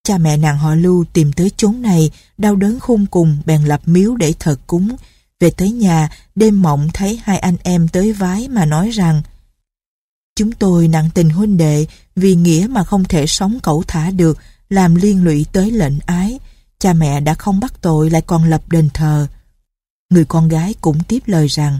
Cha 0.03 0.17
mẹ 0.17 0.37
nàng 0.37 0.57
họ 0.57 0.75
lưu 0.75 1.05
tìm 1.13 1.33
tới 1.33 1.51
chốn 1.57 1.81
này, 1.81 2.11
đau 2.37 2.55
đớn 2.55 2.79
khôn 2.79 3.05
cùng 3.11 3.37
bèn 3.45 3.63
lập 3.63 3.81
miếu 3.85 4.15
để 4.15 4.33
thờ 4.39 4.55
cúng. 4.67 4.95
Về 5.39 5.49
tới 5.49 5.71
nhà, 5.71 6.09
đêm 6.35 6.61
mộng 6.61 6.89
thấy 6.93 7.21
hai 7.23 7.37
anh 7.37 7.57
em 7.63 7.87
tới 7.87 8.13
vái 8.13 8.47
mà 8.47 8.65
nói 8.65 8.89
rằng 8.89 9.21
Chúng 10.35 10.51
tôi 10.51 10.87
nặng 10.87 11.09
tình 11.13 11.29
huynh 11.29 11.57
đệ 11.57 11.85
vì 12.15 12.35
nghĩa 12.35 12.67
mà 12.69 12.83
không 12.83 13.03
thể 13.03 13.27
sống 13.27 13.59
cẩu 13.63 13.83
thả 13.87 14.11
được, 14.11 14.37
làm 14.69 14.95
liên 14.95 15.23
lụy 15.23 15.45
tới 15.51 15.71
lệnh 15.71 15.99
ái. 16.05 16.39
Cha 16.79 16.93
mẹ 16.93 17.19
đã 17.19 17.33
không 17.33 17.59
bắt 17.59 17.81
tội 17.81 18.09
lại 18.09 18.21
còn 18.21 18.43
lập 18.43 18.69
đền 18.69 18.89
thờ. 18.93 19.27
Người 20.09 20.25
con 20.25 20.47
gái 20.47 20.75
cũng 20.81 21.03
tiếp 21.03 21.19
lời 21.25 21.47
rằng 21.47 21.79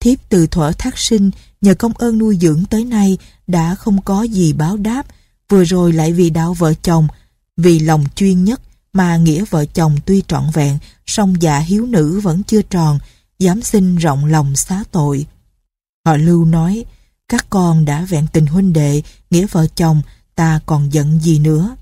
Thiếp 0.00 0.18
từ 0.28 0.46
thuở 0.46 0.72
thác 0.78 0.98
sinh, 0.98 1.30
nhờ 1.60 1.74
công 1.74 1.92
ơn 1.92 2.18
nuôi 2.18 2.38
dưỡng 2.40 2.64
tới 2.70 2.84
nay, 2.84 3.18
đã 3.46 3.74
không 3.74 4.02
có 4.02 4.22
gì 4.22 4.52
báo 4.52 4.76
đáp. 4.76 5.06
Vừa 5.48 5.64
rồi 5.64 5.92
lại 5.92 6.12
vì 6.12 6.30
đạo 6.30 6.54
vợ 6.54 6.74
chồng, 6.82 7.08
vì 7.56 7.78
lòng 7.78 8.04
chuyên 8.14 8.44
nhất, 8.44 8.60
mà 8.92 9.16
nghĩa 9.16 9.44
vợ 9.50 9.64
chồng 9.66 9.96
tuy 10.06 10.22
trọn 10.28 10.44
vẹn, 10.54 10.78
song 11.06 11.34
dạ 11.42 11.58
hiếu 11.58 11.86
nữ 11.86 12.20
vẫn 12.20 12.42
chưa 12.42 12.62
tròn, 12.62 12.98
dám 13.38 13.62
xin 13.62 13.96
rộng 13.96 14.24
lòng 14.24 14.56
xá 14.56 14.84
tội. 14.90 15.26
Họ 16.06 16.16
lưu 16.16 16.44
nói, 16.44 16.84
các 17.28 17.46
con 17.50 17.84
đã 17.84 18.04
vẹn 18.04 18.26
tình 18.32 18.46
huynh 18.46 18.72
đệ, 18.72 19.02
nghĩa 19.30 19.46
vợ 19.46 19.66
chồng, 19.66 20.02
ta 20.34 20.60
còn 20.66 20.92
giận 20.92 21.20
gì 21.20 21.38
nữa? 21.38 21.76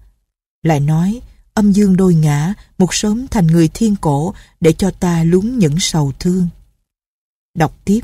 Lại 0.62 0.80
nói, 0.80 1.20
âm 1.54 1.72
dương 1.72 1.96
đôi 1.96 2.14
ngã, 2.14 2.54
một 2.78 2.94
sớm 2.94 3.26
thành 3.28 3.46
người 3.46 3.68
thiên 3.68 3.96
cổ, 3.96 4.34
để 4.60 4.72
cho 4.72 4.90
ta 4.90 5.24
lúng 5.24 5.58
những 5.58 5.80
sầu 5.80 6.12
thương. 6.18 6.48
Đọc 7.54 7.76
tiếp 7.84 8.00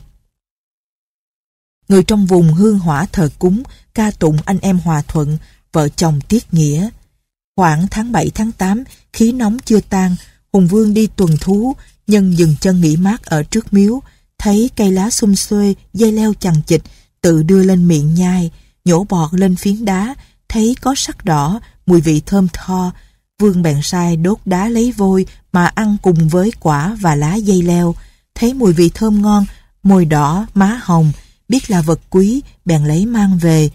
người 1.88 2.02
trong 2.02 2.26
vùng 2.26 2.54
hương 2.54 2.78
hỏa 2.78 3.06
thờ 3.12 3.28
cúng, 3.38 3.62
ca 3.94 4.10
tụng 4.10 4.36
anh 4.44 4.58
em 4.58 4.78
hòa 4.78 5.02
thuận, 5.08 5.38
vợ 5.72 5.88
chồng 5.88 6.20
tiết 6.20 6.54
nghĩa. 6.54 6.88
Khoảng 7.56 7.86
tháng 7.90 8.12
7 8.12 8.30
tháng 8.34 8.52
8 8.52 8.84
khí 9.12 9.32
nóng 9.32 9.58
chưa 9.64 9.80
tan, 9.80 10.16
hùng 10.52 10.66
vương 10.66 10.94
đi 10.94 11.06
tuần 11.06 11.36
thú 11.40 11.74
nhân 12.06 12.38
dừng 12.38 12.54
chân 12.60 12.80
nghỉ 12.80 12.96
mát 12.96 13.22
ở 13.22 13.42
trước 13.42 13.72
miếu. 13.72 14.00
Thấy 14.38 14.70
cây 14.76 14.92
lá 14.92 15.10
xum 15.10 15.34
xuê, 15.34 15.74
dây 15.92 16.12
leo 16.12 16.34
chằng 16.34 16.62
chịt, 16.66 16.82
tự 17.20 17.42
đưa 17.42 17.62
lên 17.62 17.88
miệng 17.88 18.14
nhai, 18.14 18.50
nhổ 18.84 19.06
bọt 19.08 19.34
lên 19.34 19.56
phiến 19.56 19.84
đá. 19.84 20.14
Thấy 20.48 20.76
có 20.80 20.94
sắc 20.96 21.24
đỏ, 21.24 21.60
mùi 21.86 22.00
vị 22.00 22.22
thơm 22.26 22.48
tho, 22.52 22.92
vương 23.38 23.62
bèn 23.62 23.82
sai 23.82 24.16
đốt 24.16 24.38
đá 24.44 24.68
lấy 24.68 24.92
vôi 24.92 25.26
mà 25.52 25.66
ăn 25.66 25.96
cùng 26.02 26.28
với 26.28 26.52
quả 26.60 26.96
và 27.00 27.14
lá 27.14 27.34
dây 27.34 27.62
leo. 27.62 27.94
Thấy 28.34 28.54
mùi 28.54 28.72
vị 28.72 28.90
thơm 28.94 29.22
ngon, 29.22 29.46
môi 29.82 30.04
đỏ, 30.04 30.46
má 30.54 30.80
hồng 30.82 31.12
biết 31.48 31.70
là 31.70 31.82
vật 31.82 32.00
quý, 32.10 32.42
bèn 32.64 32.84
lấy 32.84 33.06
mang 33.06 33.38
về. 33.38 33.70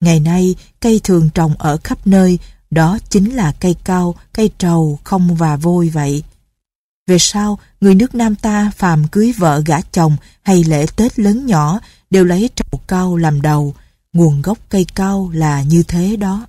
Ngày 0.00 0.20
nay, 0.20 0.54
cây 0.80 1.00
thường 1.04 1.28
trồng 1.34 1.54
ở 1.58 1.76
khắp 1.84 2.06
nơi, 2.06 2.38
đó 2.70 2.98
chính 3.08 3.36
là 3.36 3.52
cây 3.60 3.76
cao, 3.84 4.14
cây 4.32 4.50
trầu, 4.58 4.98
không 5.04 5.34
và 5.34 5.56
vôi 5.56 5.88
vậy. 5.88 6.22
Về 7.06 7.16
sau, 7.18 7.58
người 7.80 7.94
nước 7.94 8.14
Nam 8.14 8.34
ta 8.34 8.72
phàm 8.76 9.08
cưới 9.08 9.32
vợ 9.32 9.62
gả 9.66 9.80
chồng 9.80 10.16
hay 10.42 10.64
lễ 10.64 10.86
Tết 10.96 11.18
lớn 11.18 11.46
nhỏ 11.46 11.80
đều 12.10 12.24
lấy 12.24 12.50
trầu 12.54 12.80
cao 12.86 13.16
làm 13.16 13.42
đầu. 13.42 13.74
Nguồn 14.12 14.42
gốc 14.42 14.58
cây 14.68 14.86
cao 14.94 15.30
là 15.34 15.62
như 15.62 15.82
thế 15.82 16.16
đó. 16.16 16.46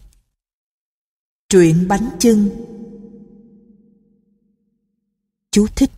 Truyện 1.50 1.88
bánh 1.88 2.10
chưng 2.20 2.50
Chú 5.52 5.68
thích 5.76 5.92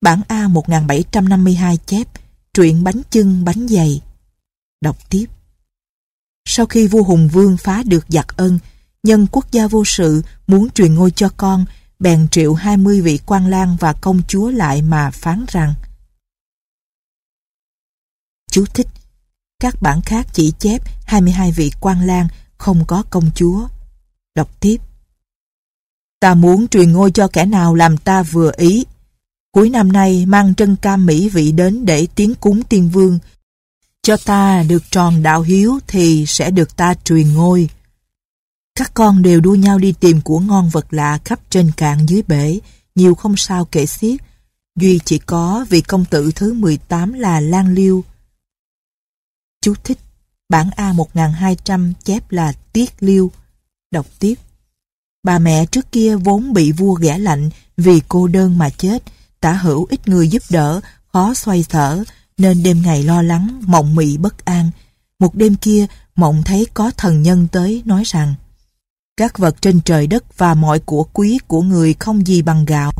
Bản 0.00 0.20
A 0.28 0.48
1752 0.48 1.76
chép 1.86 2.08
Truyện 2.54 2.84
bánh 2.84 3.02
chưng, 3.10 3.44
bánh 3.44 3.68
dày. 3.68 4.00
Đọc 4.80 4.96
tiếp. 5.10 5.26
Sau 6.44 6.66
khi 6.66 6.86
vua 6.86 7.02
Hùng 7.02 7.28
Vương 7.32 7.56
phá 7.56 7.82
được 7.86 8.04
giặc 8.08 8.36
ân, 8.36 8.58
Nhân 9.02 9.26
quốc 9.32 9.52
gia 9.52 9.66
vô 9.66 9.82
sự, 9.86 10.22
muốn 10.46 10.70
truyền 10.70 10.94
ngôi 10.94 11.10
cho 11.10 11.28
con, 11.36 11.64
Bèn 11.98 12.28
triệu 12.28 12.54
20 12.54 13.00
vị 13.00 13.20
quan 13.26 13.46
lang 13.46 13.76
và 13.80 13.92
công 13.92 14.20
chúa 14.28 14.50
lại 14.50 14.82
mà 14.82 15.10
phán 15.10 15.44
rằng, 15.48 15.74
Chú 18.50 18.64
thích, 18.74 18.86
Các 19.60 19.82
bản 19.82 20.00
khác 20.02 20.26
chỉ 20.32 20.52
chép 20.58 20.82
22 21.06 21.52
vị 21.52 21.70
quan 21.80 22.06
lang, 22.06 22.28
không 22.58 22.84
có 22.86 23.02
công 23.10 23.30
chúa. 23.34 23.68
Đọc 24.34 24.60
tiếp. 24.60 24.76
Ta 26.20 26.34
muốn 26.34 26.68
truyền 26.68 26.92
ngôi 26.92 27.10
cho 27.10 27.28
kẻ 27.28 27.46
nào 27.46 27.74
làm 27.74 27.96
ta 27.96 28.22
vừa 28.22 28.52
ý 28.56 28.84
Cuối 29.54 29.70
năm 29.70 29.92
nay 29.92 30.26
mang 30.26 30.54
trân 30.54 30.76
cam 30.76 31.06
mỹ 31.06 31.28
vị 31.28 31.52
đến 31.52 31.84
để 31.84 32.06
tiến 32.14 32.34
cúng 32.34 32.62
tiên 32.62 32.88
vương. 32.88 33.18
Cho 34.02 34.16
ta 34.16 34.62
được 34.62 34.82
tròn 34.90 35.22
đạo 35.22 35.42
hiếu 35.42 35.78
thì 35.86 36.24
sẽ 36.26 36.50
được 36.50 36.76
ta 36.76 36.94
truyền 37.04 37.34
ngôi. 37.34 37.68
Các 38.74 38.90
con 38.94 39.22
đều 39.22 39.40
đua 39.40 39.54
nhau 39.54 39.78
đi 39.78 39.94
tìm 40.00 40.20
của 40.20 40.38
ngon 40.38 40.68
vật 40.68 40.86
lạ 40.90 41.18
khắp 41.24 41.40
trên 41.50 41.70
cạn 41.76 42.06
dưới 42.06 42.22
bể, 42.22 42.58
nhiều 42.94 43.14
không 43.14 43.36
sao 43.36 43.64
kể 43.64 43.86
xiết. 43.86 44.20
Duy 44.76 45.00
chỉ 45.04 45.18
có 45.18 45.66
vị 45.68 45.80
công 45.80 46.04
tử 46.04 46.30
thứ 46.34 46.52
18 46.52 47.12
là 47.12 47.40
Lan 47.40 47.74
Liêu. 47.74 48.04
Chú 49.60 49.74
thích, 49.84 49.98
bản 50.48 50.70
A 50.76 50.92
1200 50.92 51.92
chép 52.04 52.32
là 52.32 52.52
Tiết 52.72 52.90
Liêu. 53.00 53.30
Đọc 53.90 54.06
tiếp. 54.18 54.34
Bà 55.22 55.38
mẹ 55.38 55.66
trước 55.66 55.92
kia 55.92 56.16
vốn 56.16 56.52
bị 56.52 56.72
vua 56.72 56.94
ghẻ 56.94 57.18
lạnh 57.18 57.50
vì 57.76 58.02
cô 58.08 58.26
đơn 58.26 58.58
mà 58.58 58.70
chết, 58.70 59.02
tả 59.44 59.52
hữu 59.52 59.86
ít 59.90 60.08
người 60.08 60.28
giúp 60.28 60.42
đỡ, 60.50 60.80
khó 61.12 61.34
xoay 61.34 61.62
sở, 61.62 62.04
nên 62.38 62.62
đêm 62.62 62.82
ngày 62.82 63.02
lo 63.02 63.22
lắng, 63.22 63.60
mộng 63.66 63.94
mị 63.94 64.16
bất 64.16 64.44
an. 64.44 64.70
Một 65.18 65.34
đêm 65.34 65.56
kia, 65.56 65.86
mộng 66.16 66.42
thấy 66.44 66.66
có 66.74 66.90
thần 66.96 67.22
nhân 67.22 67.48
tới 67.52 67.82
nói 67.84 68.02
rằng 68.06 68.34
các 69.16 69.38
vật 69.38 69.56
trên 69.62 69.80
trời 69.80 70.06
đất 70.06 70.38
và 70.38 70.54
mọi 70.54 70.78
của 70.78 71.04
quý 71.04 71.38
của 71.46 71.62
người 71.62 71.94
không 71.94 72.26
gì 72.26 72.42
bằng 72.42 72.64
gạo. 72.64 72.92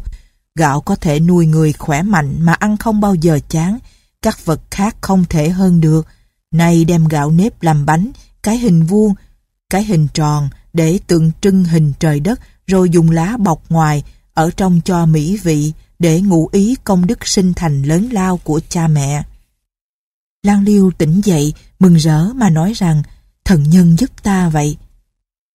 Gạo 0.55 0.81
có 0.81 0.97
thể 0.97 1.21
nuôi 1.21 1.47
người 1.47 1.73
khỏe 1.73 2.03
mạnh 2.03 2.37
mà 2.39 2.53
ăn 2.53 2.77
không 2.77 3.01
bao 3.01 3.15
giờ 3.15 3.39
chán. 3.49 3.79
Các 4.23 4.45
vật 4.45 4.61
khác 4.71 4.97
không 5.01 5.25
thể 5.29 5.49
hơn 5.49 5.81
được. 5.81 6.07
Nay 6.51 6.85
đem 6.85 7.09
gạo 7.09 7.31
nếp 7.31 7.63
làm 7.63 7.87
bánh, 7.87 8.11
cái 8.43 8.59
hình 8.59 8.87
vuông, 8.87 9.15
cái 9.71 9.85
hình 9.85 10.09
tròn 10.15 10.49
để 10.73 10.99
tượng 11.07 11.31
trưng 11.41 11.65
hình 11.65 11.93
trời 11.99 12.21
đất 12.21 12.41
rồi 12.67 12.91
dùng 12.91 13.11
lá 13.11 13.37
bọc 13.37 13.63
ngoài 13.69 14.05
ở 14.35 14.51
trong 14.57 14.81
cho 14.85 15.07
mỹ 15.07 15.39
vị 15.43 15.73
để 16.05 16.21
ngụ 16.21 16.49
ý 16.53 16.77
công 16.85 17.07
đức 17.07 17.27
sinh 17.27 17.55
thành 17.55 17.83
lớn 17.83 18.09
lao 18.13 18.37
của 18.37 18.61
cha 18.69 18.89
mẹ. 18.89 19.23
Lan 20.43 20.65
Liêu 20.65 20.91
tỉnh 20.99 21.21
dậy, 21.25 21.55
mừng 21.79 21.95
rỡ 21.95 22.33
mà 22.35 22.51
nói 22.51 22.73
rằng 22.73 23.03
thần 23.45 23.63
nhân 23.63 23.97
giúp 23.99 24.23
ta 24.23 24.49
vậy. 24.49 24.77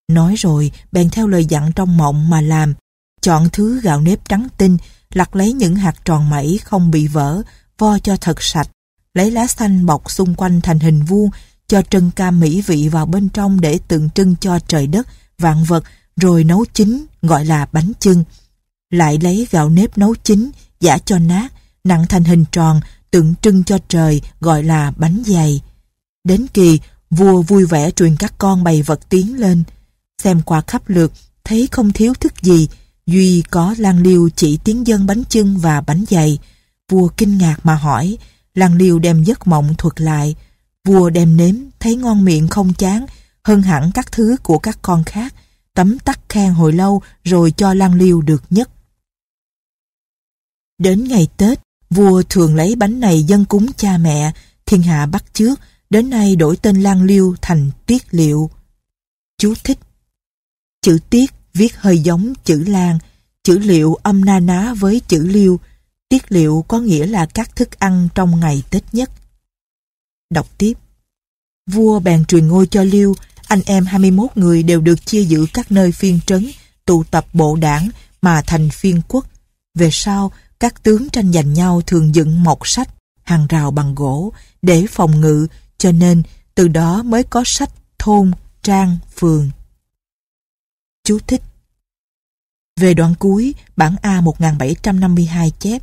Nói 0.08 0.36
rồi, 0.36 0.72
bèn 0.92 1.10
theo 1.10 1.28
lời 1.28 1.46
dặn 1.46 1.72
trong 1.72 1.98
mộng 1.98 2.30
mà 2.30 2.42
làm, 2.42 2.74
chọn 3.22 3.50
thứ 3.54 3.82
gạo 3.82 4.02
nếp 4.02 4.30
trắng 4.30 4.48
tinh, 4.58 4.78
lặt 5.14 5.36
lấy 5.36 5.54
những 5.54 5.76
hạt 5.76 5.96
tròn 6.06 6.30
mẩy 6.30 6.60
không 6.64 6.92
bị 6.92 7.08
vỡ, 7.08 7.42
vo 7.78 8.00
cho 8.00 8.18
thật 8.18 8.42
sạch, 8.44 8.70
lấy 9.14 9.32
lá 9.32 9.48
xanh 9.48 9.86
bọc 9.86 10.12
xung 10.12 10.36
quanh 10.36 10.62
thành 10.62 10.80
hình 10.80 11.04
vuông, 11.04 11.30
cho 11.68 11.82
trân 11.82 12.12
cam 12.12 12.40
mỹ 12.40 12.62
vị 12.62 12.90
vào 12.90 13.06
bên 13.06 13.30
trong 13.30 13.62
để 13.62 13.80
tượng 13.88 14.10
trưng 14.10 14.36
cho 14.36 14.60
trời 14.68 14.88
đất, 14.88 15.08
vạn 15.38 15.64
vật, 15.64 15.84
rồi 16.16 16.44
nấu 16.44 16.66
chín, 16.74 17.06
gọi 17.22 17.46
là 17.46 17.68
bánh 17.72 17.92
chưng. 18.00 18.24
Lại 18.90 19.18
lấy 19.22 19.48
gạo 19.52 19.70
nếp 19.70 19.98
nấu 19.98 20.16
chín, 20.24 20.52
giả 20.80 20.98
cho 20.98 21.20
nát, 21.20 21.54
nặng 21.84 22.06
thành 22.10 22.24
hình 22.24 22.46
tròn, 22.52 22.82
tượng 23.12 23.34
trưng 23.42 23.64
cho 23.64 23.78
trời, 23.88 24.22
gọi 24.40 24.64
là 24.64 24.92
bánh 24.98 25.24
dày. 25.26 25.62
Đến 26.24 26.46
kỳ, 26.54 26.80
vua 27.10 27.42
vui 27.42 27.66
vẻ 27.66 27.92
truyền 27.92 28.16
các 28.16 28.34
con 28.38 28.64
bày 28.64 28.82
vật 28.82 29.10
tiến 29.10 29.40
lên. 29.40 29.64
Xem 30.24 30.42
qua 30.42 30.62
khắp 30.62 30.90
lượt, 30.90 31.12
thấy 31.44 31.68
không 31.72 31.92
thiếu 31.92 32.14
thức 32.14 32.34
gì, 32.42 32.68
Duy 33.10 33.44
có 33.50 33.76
Lan 33.78 34.04
Liêu 34.04 34.30
chỉ 34.36 34.58
tiếng 34.64 34.88
dân 34.88 35.06
bánh 35.06 35.24
chưng 35.30 35.58
và 35.58 35.82
bánh 35.82 36.06
dày. 36.10 36.40
Vua 36.92 37.08
kinh 37.08 37.38
ngạc 37.38 37.66
mà 37.66 37.76
hỏi, 37.76 38.18
Lan 38.54 38.78
Liêu 38.78 39.00
đem 39.00 39.24
giấc 39.24 39.48
mộng 39.48 39.76
thuật 39.78 40.02
lại. 40.02 40.36
Vua 40.88 41.10
đem 41.10 41.38
nếm, 41.38 41.56
thấy 41.80 41.96
ngon 41.96 42.26
miệng 42.26 42.48
không 42.48 42.74
chán, 42.74 43.06
hơn 43.44 43.62
hẳn 43.62 43.92
các 43.94 44.12
thứ 44.12 44.36
của 44.44 44.60
các 44.60 44.80
con 44.82 45.04
khác. 45.04 45.34
Tấm 45.74 46.00
tắc 46.00 46.20
khen 46.30 46.54
hồi 46.54 46.74
lâu 46.74 47.02
rồi 47.24 47.52
cho 47.52 47.74
Lan 47.74 47.94
Liêu 47.94 48.22
được 48.22 48.44
nhất. 48.50 48.70
Đến 50.80 51.04
ngày 51.04 51.28
Tết, 51.38 51.60
vua 51.90 52.24
thường 52.30 52.56
lấy 52.56 52.76
bánh 52.76 53.00
này 53.00 53.24
dân 53.24 53.46
cúng 53.46 53.68
cha 53.78 53.98
mẹ, 53.98 54.32
thiên 54.66 54.84
hạ 54.84 55.06
bắt 55.06 55.26
trước, 55.34 55.60
đến 55.90 56.10
nay 56.10 56.36
đổi 56.36 56.58
tên 56.58 56.82
Lan 56.82 57.04
Liêu 57.04 57.36
thành 57.42 57.72
Tiết 57.86 58.04
Liệu. 58.12 58.50
Chú 59.38 59.54
thích 59.64 59.80
Chữ 60.82 61.00
Tiết 61.10 61.32
viết 61.54 61.76
hơi 61.78 62.00
giống 62.00 62.34
chữ 62.44 62.64
Lan, 62.68 63.00
chữ 63.44 63.58
Liệu 63.58 63.96
âm 63.96 64.26
na 64.26 64.40
ná 64.40 64.74
với 64.74 65.02
chữ 65.08 65.28
Liêu, 65.28 65.60
Tiết 66.10 66.32
Liệu 66.32 66.66
có 66.68 66.80
nghĩa 66.80 67.06
là 67.06 67.26
các 67.26 67.56
thức 67.56 67.80
ăn 67.80 68.10
trong 68.16 68.40
ngày 68.40 68.64
Tết 68.70 68.84
nhất. 68.92 69.12
Đọc 70.30 70.48
tiếp 70.58 70.74
Vua 71.72 72.00
bèn 72.00 72.26
truyền 72.26 72.48
ngôi 72.48 72.68
cho 72.68 72.84
Liêu, 72.84 73.16
anh 73.48 73.62
em 73.66 73.86
21 73.86 74.30
người 74.36 74.64
đều 74.64 74.82
được 74.82 75.06
chia 75.06 75.24
giữ 75.24 75.46
các 75.54 75.72
nơi 75.72 75.92
phiên 75.92 76.20
trấn, 76.26 76.52
tụ 76.86 77.04
tập 77.04 77.26
bộ 77.34 77.56
đảng 77.56 77.90
mà 78.22 78.42
thành 78.42 78.70
phiên 78.70 79.02
quốc. 79.08 79.26
Về 79.76 79.90
sau, 79.92 80.32
các 80.60 80.84
tướng 80.84 81.10
tranh 81.10 81.34
giành 81.34 81.54
nhau 81.54 81.82
thường 81.82 82.16
dựng 82.16 82.44
mộc 82.44 82.68
sách, 82.68 82.90
hàng 83.24 83.48
rào 83.50 83.72
bằng 83.72 83.96
gỗ 83.96 84.34
để 84.62 84.86
phòng 84.90 85.22
ngự, 85.22 85.48
cho 85.78 85.92
nên 85.92 86.24
từ 86.56 86.68
đó 86.68 87.04
mới 87.04 87.24
có 87.24 87.44
sách 87.46 87.70
thôn, 88.00 88.32
trang, 88.64 88.98
phường. 89.16 89.50
Chú 91.04 91.20
thích 91.28 91.42
Về 92.80 92.94
đoạn 92.94 93.16
cuối, 93.20 93.54
bản 93.78 93.96
A 94.02 94.22
1752 94.22 95.52
chép, 95.60 95.82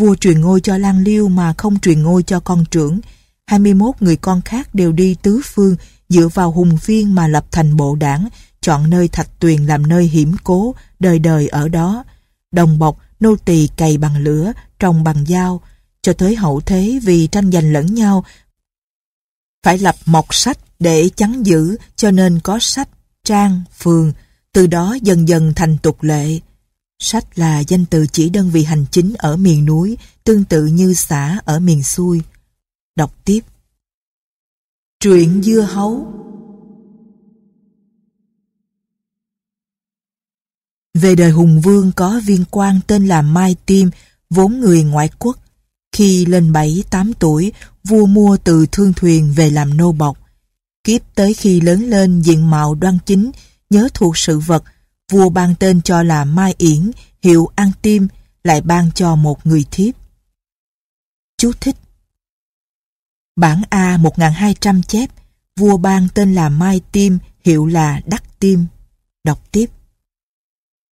vua 0.00 0.14
truyền 0.14 0.40
ngôi 0.40 0.60
cho 0.60 0.78
Lan 0.78 1.04
Liêu 1.04 1.28
mà 1.28 1.54
không 1.58 1.80
truyền 1.80 2.02
ngôi 2.02 2.22
cho 2.22 2.40
con 2.40 2.64
trưởng. 2.70 3.00
21 3.46 3.94
người 4.00 4.16
con 4.16 4.40
khác 4.42 4.74
đều 4.74 4.92
đi 4.92 5.16
tứ 5.22 5.40
phương, 5.44 5.76
dựa 6.08 6.28
vào 6.28 6.50
hùng 6.50 6.76
viên 6.86 7.14
mà 7.14 7.28
lập 7.28 7.44
thành 7.50 7.76
bộ 7.76 7.94
đảng, 7.94 8.28
chọn 8.60 8.90
nơi 8.90 9.08
thạch 9.08 9.40
tuyền 9.40 9.66
làm 9.66 9.86
nơi 9.86 10.04
hiểm 10.04 10.36
cố, 10.44 10.74
đời 11.00 11.18
đời 11.18 11.48
ở 11.48 11.68
đó. 11.68 12.04
Đồng 12.52 12.78
bọc, 12.78 12.98
nô 13.24 13.36
tỳ 13.44 13.68
cày 13.76 13.98
bằng 13.98 14.16
lửa, 14.16 14.52
trồng 14.78 15.04
bằng 15.04 15.26
dao, 15.26 15.60
cho 16.02 16.12
tới 16.12 16.36
hậu 16.36 16.60
thế 16.60 17.00
vì 17.02 17.26
tranh 17.26 17.50
giành 17.52 17.72
lẫn 17.72 17.94
nhau. 17.94 18.24
Phải 19.62 19.78
lập 19.78 19.96
mọc 20.06 20.34
sách 20.34 20.58
để 20.78 21.10
chắn 21.16 21.42
giữ 21.42 21.76
cho 21.96 22.10
nên 22.10 22.40
có 22.40 22.58
sách, 22.60 22.88
trang, 23.24 23.62
phường, 23.78 24.12
từ 24.52 24.66
đó 24.66 24.96
dần 25.02 25.28
dần 25.28 25.52
thành 25.56 25.78
tục 25.78 26.02
lệ. 26.02 26.40
Sách 26.98 27.38
là 27.38 27.60
danh 27.60 27.84
từ 27.86 28.06
chỉ 28.12 28.30
đơn 28.30 28.50
vị 28.50 28.64
hành 28.64 28.84
chính 28.90 29.14
ở 29.18 29.36
miền 29.36 29.64
núi, 29.64 29.98
tương 30.24 30.44
tự 30.44 30.66
như 30.66 30.94
xã 30.94 31.40
ở 31.44 31.60
miền 31.60 31.82
xuôi. 31.82 32.22
Đọc 32.96 33.14
tiếp. 33.24 33.40
Truyện 35.00 35.42
dưa 35.42 35.60
hấu 35.60 36.12
Về 40.94 41.14
đời 41.14 41.30
Hùng 41.30 41.60
Vương 41.60 41.92
có 41.92 42.20
viên 42.24 42.44
quan 42.50 42.80
tên 42.86 43.06
là 43.06 43.22
Mai 43.22 43.56
Tiêm, 43.66 43.88
vốn 44.30 44.60
người 44.60 44.84
ngoại 44.84 45.08
quốc. 45.18 45.38
Khi 45.92 46.26
lên 46.26 46.52
7-8 46.52 47.12
tuổi, 47.18 47.52
vua 47.84 48.06
mua 48.06 48.36
từ 48.44 48.66
thương 48.72 48.92
thuyền 48.92 49.32
về 49.32 49.50
làm 49.50 49.76
nô 49.76 49.92
bọc. 49.92 50.18
Kiếp 50.84 51.00
tới 51.14 51.34
khi 51.34 51.60
lớn 51.60 51.90
lên 51.90 52.20
diện 52.20 52.50
mạo 52.50 52.74
đoan 52.74 52.98
chính, 53.06 53.30
nhớ 53.70 53.88
thuộc 53.94 54.16
sự 54.16 54.38
vật, 54.38 54.64
vua 55.12 55.28
ban 55.28 55.54
tên 55.54 55.82
cho 55.82 56.02
là 56.02 56.24
Mai 56.24 56.54
Yển, 56.58 56.90
hiệu 57.22 57.48
An 57.54 57.70
Tim, 57.82 58.08
lại 58.44 58.60
ban 58.60 58.90
cho 58.92 59.16
một 59.16 59.46
người 59.46 59.64
thiếp. 59.70 59.94
Chú 61.38 61.52
thích 61.60 61.76
Bản 63.36 63.62
A 63.70 63.96
1200 63.96 64.82
chép, 64.82 65.10
vua 65.56 65.76
ban 65.76 66.08
tên 66.14 66.34
là 66.34 66.48
Mai 66.48 66.80
Tim, 66.92 67.18
hiệu 67.44 67.66
là 67.66 68.00
Đắc 68.06 68.40
Tim. 68.40 68.66
Đọc 69.24 69.52
tiếp. 69.52 69.70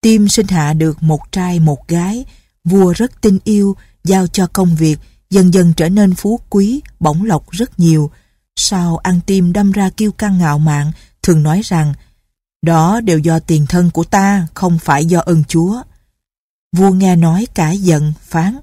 Tim 0.02 0.28
sinh 0.28 0.46
hạ 0.46 0.72
được 0.72 1.02
một 1.02 1.32
trai 1.32 1.60
một 1.60 1.88
gái, 1.88 2.24
vua 2.64 2.92
rất 2.92 3.20
tin 3.20 3.38
yêu, 3.44 3.76
giao 4.04 4.26
cho 4.26 4.46
công 4.46 4.76
việc, 4.76 4.98
dần 5.30 5.54
dần 5.54 5.72
trở 5.76 5.88
nên 5.88 6.14
phú 6.14 6.40
quý, 6.50 6.80
bổng 7.00 7.24
lộc 7.24 7.50
rất 7.50 7.78
nhiều. 7.78 8.10
Sau 8.56 8.96
ăn 8.96 9.20
tim 9.26 9.52
đâm 9.52 9.72
ra 9.72 9.90
kiêu 9.90 10.12
căng 10.12 10.38
ngạo 10.38 10.58
mạn, 10.58 10.92
thường 11.22 11.42
nói 11.42 11.60
rằng 11.64 11.94
đó 12.62 13.00
đều 13.00 13.18
do 13.18 13.38
tiền 13.38 13.66
thân 13.68 13.90
của 13.90 14.04
ta, 14.04 14.46
không 14.54 14.78
phải 14.78 15.06
do 15.06 15.20
ơn 15.20 15.44
Chúa. 15.44 15.82
Vua 16.76 16.90
nghe 16.90 17.16
nói 17.16 17.46
cả 17.54 17.70
giận, 17.70 18.12
phán, 18.22 18.58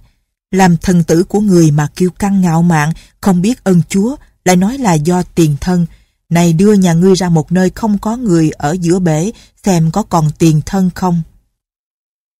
làm 0.51 0.77
thần 0.77 1.03
tử 1.03 1.23
của 1.23 1.39
người 1.39 1.71
mà 1.71 1.87
kiêu 1.95 2.09
căng 2.09 2.41
ngạo 2.41 2.61
mạn, 2.61 2.91
không 3.21 3.41
biết 3.41 3.63
ơn 3.63 3.81
Chúa, 3.89 4.15
lại 4.45 4.55
nói 4.55 4.77
là 4.77 4.93
do 4.93 5.23
tiền 5.35 5.55
thân. 5.61 5.85
Này 6.29 6.53
đưa 6.53 6.73
nhà 6.73 6.93
ngươi 6.93 7.15
ra 7.15 7.29
một 7.29 7.51
nơi 7.51 7.69
không 7.69 7.97
có 7.97 8.17
người 8.17 8.51
ở 8.51 8.71
giữa 8.71 8.99
bể, 8.99 9.31
xem 9.63 9.91
có 9.91 10.03
còn 10.03 10.31
tiền 10.37 10.61
thân 10.65 10.89
không. 10.95 11.21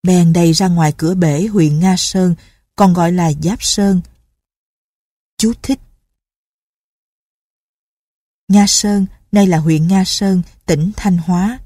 Bèn 0.03 0.33
đầy 0.33 0.53
ra 0.53 0.67
ngoài 0.67 0.93
cửa 0.97 1.13
bể 1.15 1.47
huyện 1.47 1.79
Nga 1.79 1.95
Sơn, 1.97 2.35
còn 2.75 2.93
gọi 2.93 3.11
là 3.11 3.31
Giáp 3.43 3.63
Sơn. 3.63 4.01
Chú 5.37 5.53
thích 5.61 5.79
Nga 8.47 8.67
Sơn, 8.67 9.05
nay 9.31 9.47
là 9.47 9.57
huyện 9.57 9.87
Nga 9.87 10.03
Sơn, 10.05 10.41
tỉnh 10.65 10.91
Thanh 10.95 11.17
Hóa. 11.17 11.59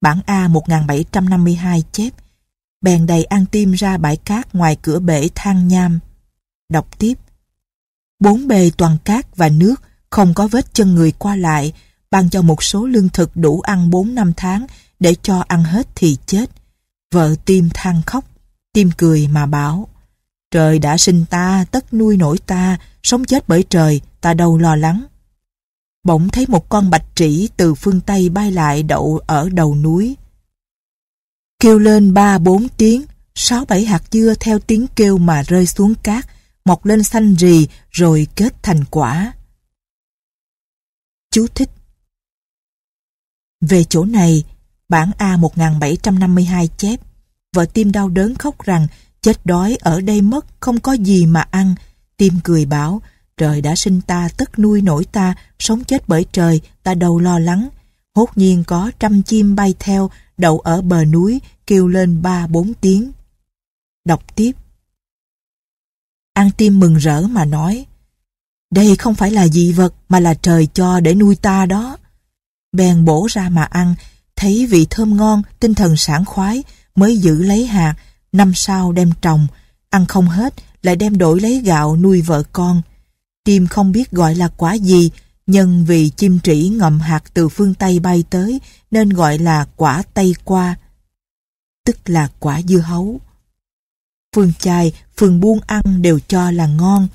Bản 0.00 0.20
A 0.26 0.48
1752 0.48 1.82
chép, 1.92 2.10
bèn 2.80 3.06
đầy 3.06 3.24
ăn 3.24 3.46
tim 3.46 3.72
ra 3.72 3.96
bãi 3.96 4.16
cát 4.16 4.54
ngoài 4.54 4.76
cửa 4.82 4.98
bể 4.98 5.28
thang 5.34 5.68
nham. 5.68 5.98
Đọc 6.68 6.98
tiếp. 6.98 7.14
Bốn 8.18 8.48
bề 8.48 8.70
toàn 8.76 8.96
cát 9.04 9.36
và 9.36 9.48
nước, 9.48 9.82
không 10.10 10.34
có 10.34 10.48
vết 10.48 10.74
chân 10.74 10.94
người 10.94 11.12
qua 11.12 11.36
lại, 11.36 11.72
ban 12.10 12.30
cho 12.30 12.42
một 12.42 12.62
số 12.62 12.86
lương 12.86 13.08
thực 13.08 13.30
đủ 13.34 13.60
ăn 13.60 13.90
4 13.90 14.14
năm 14.14 14.32
tháng, 14.36 14.66
để 15.00 15.14
cho 15.22 15.44
ăn 15.48 15.64
hết 15.64 15.88
thì 15.94 16.16
chết. 16.26 16.50
Vợ 17.10 17.34
tim 17.44 17.68
than 17.74 18.02
khóc, 18.06 18.24
tim 18.72 18.90
cười 18.96 19.28
mà 19.28 19.46
bảo, 19.46 19.88
trời 20.50 20.78
đã 20.78 20.98
sinh 20.98 21.24
ta, 21.30 21.64
tất 21.70 21.94
nuôi 21.94 22.16
nổi 22.16 22.38
ta, 22.46 22.78
sống 23.02 23.24
chết 23.24 23.48
bởi 23.48 23.64
trời, 23.70 24.00
ta 24.20 24.34
đâu 24.34 24.58
lo 24.58 24.76
lắng. 24.76 25.04
Bỗng 26.04 26.28
thấy 26.28 26.44
một 26.48 26.68
con 26.68 26.90
bạch 26.90 27.04
trĩ 27.14 27.48
từ 27.56 27.74
phương 27.74 28.00
Tây 28.00 28.28
bay 28.28 28.52
lại 28.52 28.82
đậu 28.82 29.20
ở 29.26 29.48
đầu 29.48 29.74
núi. 29.74 30.16
Kêu 31.60 31.78
lên 31.78 32.14
ba 32.14 32.38
bốn 32.38 32.68
tiếng, 32.68 33.04
sáu 33.34 33.64
bảy 33.64 33.84
hạt 33.84 34.02
dưa 34.10 34.34
theo 34.40 34.58
tiếng 34.58 34.86
kêu 34.96 35.18
mà 35.18 35.42
rơi 35.42 35.66
xuống 35.66 35.94
cát, 35.94 36.26
mọc 36.64 36.84
lên 36.84 37.02
xanh 37.02 37.34
rì 37.34 37.68
rồi 37.90 38.26
kết 38.36 38.62
thành 38.62 38.84
quả. 38.84 39.32
Chú 41.30 41.46
thích 41.54 41.70
Về 43.60 43.84
chỗ 43.84 44.04
này, 44.04 44.44
bản 44.88 45.10
A 45.18 45.36
1752 45.36 46.68
chép, 46.68 47.00
vợ 47.52 47.66
tim 47.72 47.92
đau 47.92 48.08
đớn 48.08 48.34
khóc 48.34 48.62
rằng 48.62 48.86
chết 49.20 49.46
đói 49.46 49.76
ở 49.80 50.00
đây 50.00 50.20
mất, 50.20 50.46
không 50.60 50.80
có 50.80 50.92
gì 50.92 51.26
mà 51.26 51.40
ăn. 51.40 51.74
Tim 52.16 52.34
cười 52.44 52.66
bảo, 52.66 53.02
trời 53.36 53.60
đã 53.60 53.74
sinh 53.74 54.00
ta 54.00 54.28
tất 54.36 54.58
nuôi 54.58 54.82
nổi 54.82 55.04
ta, 55.04 55.34
sống 55.58 55.84
chết 55.84 56.08
bởi 56.08 56.26
trời, 56.32 56.60
ta 56.82 56.94
đâu 56.94 57.18
lo 57.18 57.38
lắng. 57.38 57.68
Hốt 58.14 58.30
nhiên 58.36 58.64
có 58.66 58.90
trăm 58.98 59.22
chim 59.22 59.56
bay 59.56 59.74
theo, 59.78 60.10
đậu 60.36 60.58
ở 60.58 60.82
bờ 60.82 61.04
núi, 61.04 61.40
kêu 61.66 61.88
lên 61.88 62.22
ba 62.22 62.46
bốn 62.46 62.74
tiếng. 62.74 63.12
Đọc 64.04 64.36
tiếp. 64.36 64.52
An 66.32 66.50
tim 66.56 66.80
mừng 66.80 66.96
rỡ 66.96 67.20
mà 67.20 67.44
nói, 67.44 67.86
Đây 68.70 68.96
không 68.96 69.14
phải 69.14 69.30
là 69.30 69.48
dị 69.48 69.72
vật 69.72 69.94
mà 70.08 70.20
là 70.20 70.34
trời 70.34 70.68
cho 70.74 71.00
để 71.00 71.14
nuôi 71.14 71.36
ta 71.36 71.66
đó. 71.66 71.96
Bèn 72.72 73.04
bổ 73.04 73.26
ra 73.30 73.48
mà 73.48 73.64
ăn, 73.64 73.94
thấy 74.38 74.66
vị 74.66 74.86
thơm 74.90 75.16
ngon, 75.16 75.42
tinh 75.60 75.74
thần 75.74 75.96
sảng 75.96 76.24
khoái, 76.24 76.62
mới 76.94 77.16
giữ 77.16 77.42
lấy 77.42 77.66
hạt, 77.66 77.94
năm 78.32 78.52
sau 78.54 78.92
đem 78.92 79.10
trồng, 79.20 79.46
ăn 79.90 80.06
không 80.06 80.28
hết, 80.28 80.54
lại 80.82 80.96
đem 80.96 81.18
đổi 81.18 81.40
lấy 81.40 81.60
gạo 81.60 81.96
nuôi 81.96 82.20
vợ 82.20 82.42
con. 82.52 82.82
Tim 83.44 83.66
không 83.66 83.92
biết 83.92 84.10
gọi 84.10 84.34
là 84.34 84.48
quả 84.56 84.74
gì, 84.74 85.10
nhưng 85.46 85.84
vì 85.84 86.10
chim 86.10 86.40
trĩ 86.40 86.68
ngậm 86.68 87.00
hạt 87.00 87.24
từ 87.34 87.48
phương 87.48 87.74
Tây 87.74 87.98
bay 87.98 88.24
tới 88.30 88.60
nên 88.90 89.08
gọi 89.08 89.38
là 89.38 89.66
quả 89.76 90.02
Tây 90.14 90.34
qua, 90.44 90.76
tức 91.84 91.96
là 92.04 92.28
quả 92.38 92.62
dưa 92.62 92.78
hấu. 92.78 93.20
Phương 94.36 94.52
chài, 94.58 94.92
phường 95.16 95.40
buôn 95.40 95.60
ăn 95.66 96.02
đều 96.02 96.18
cho 96.28 96.50
là 96.50 96.66
ngon. 96.66 97.08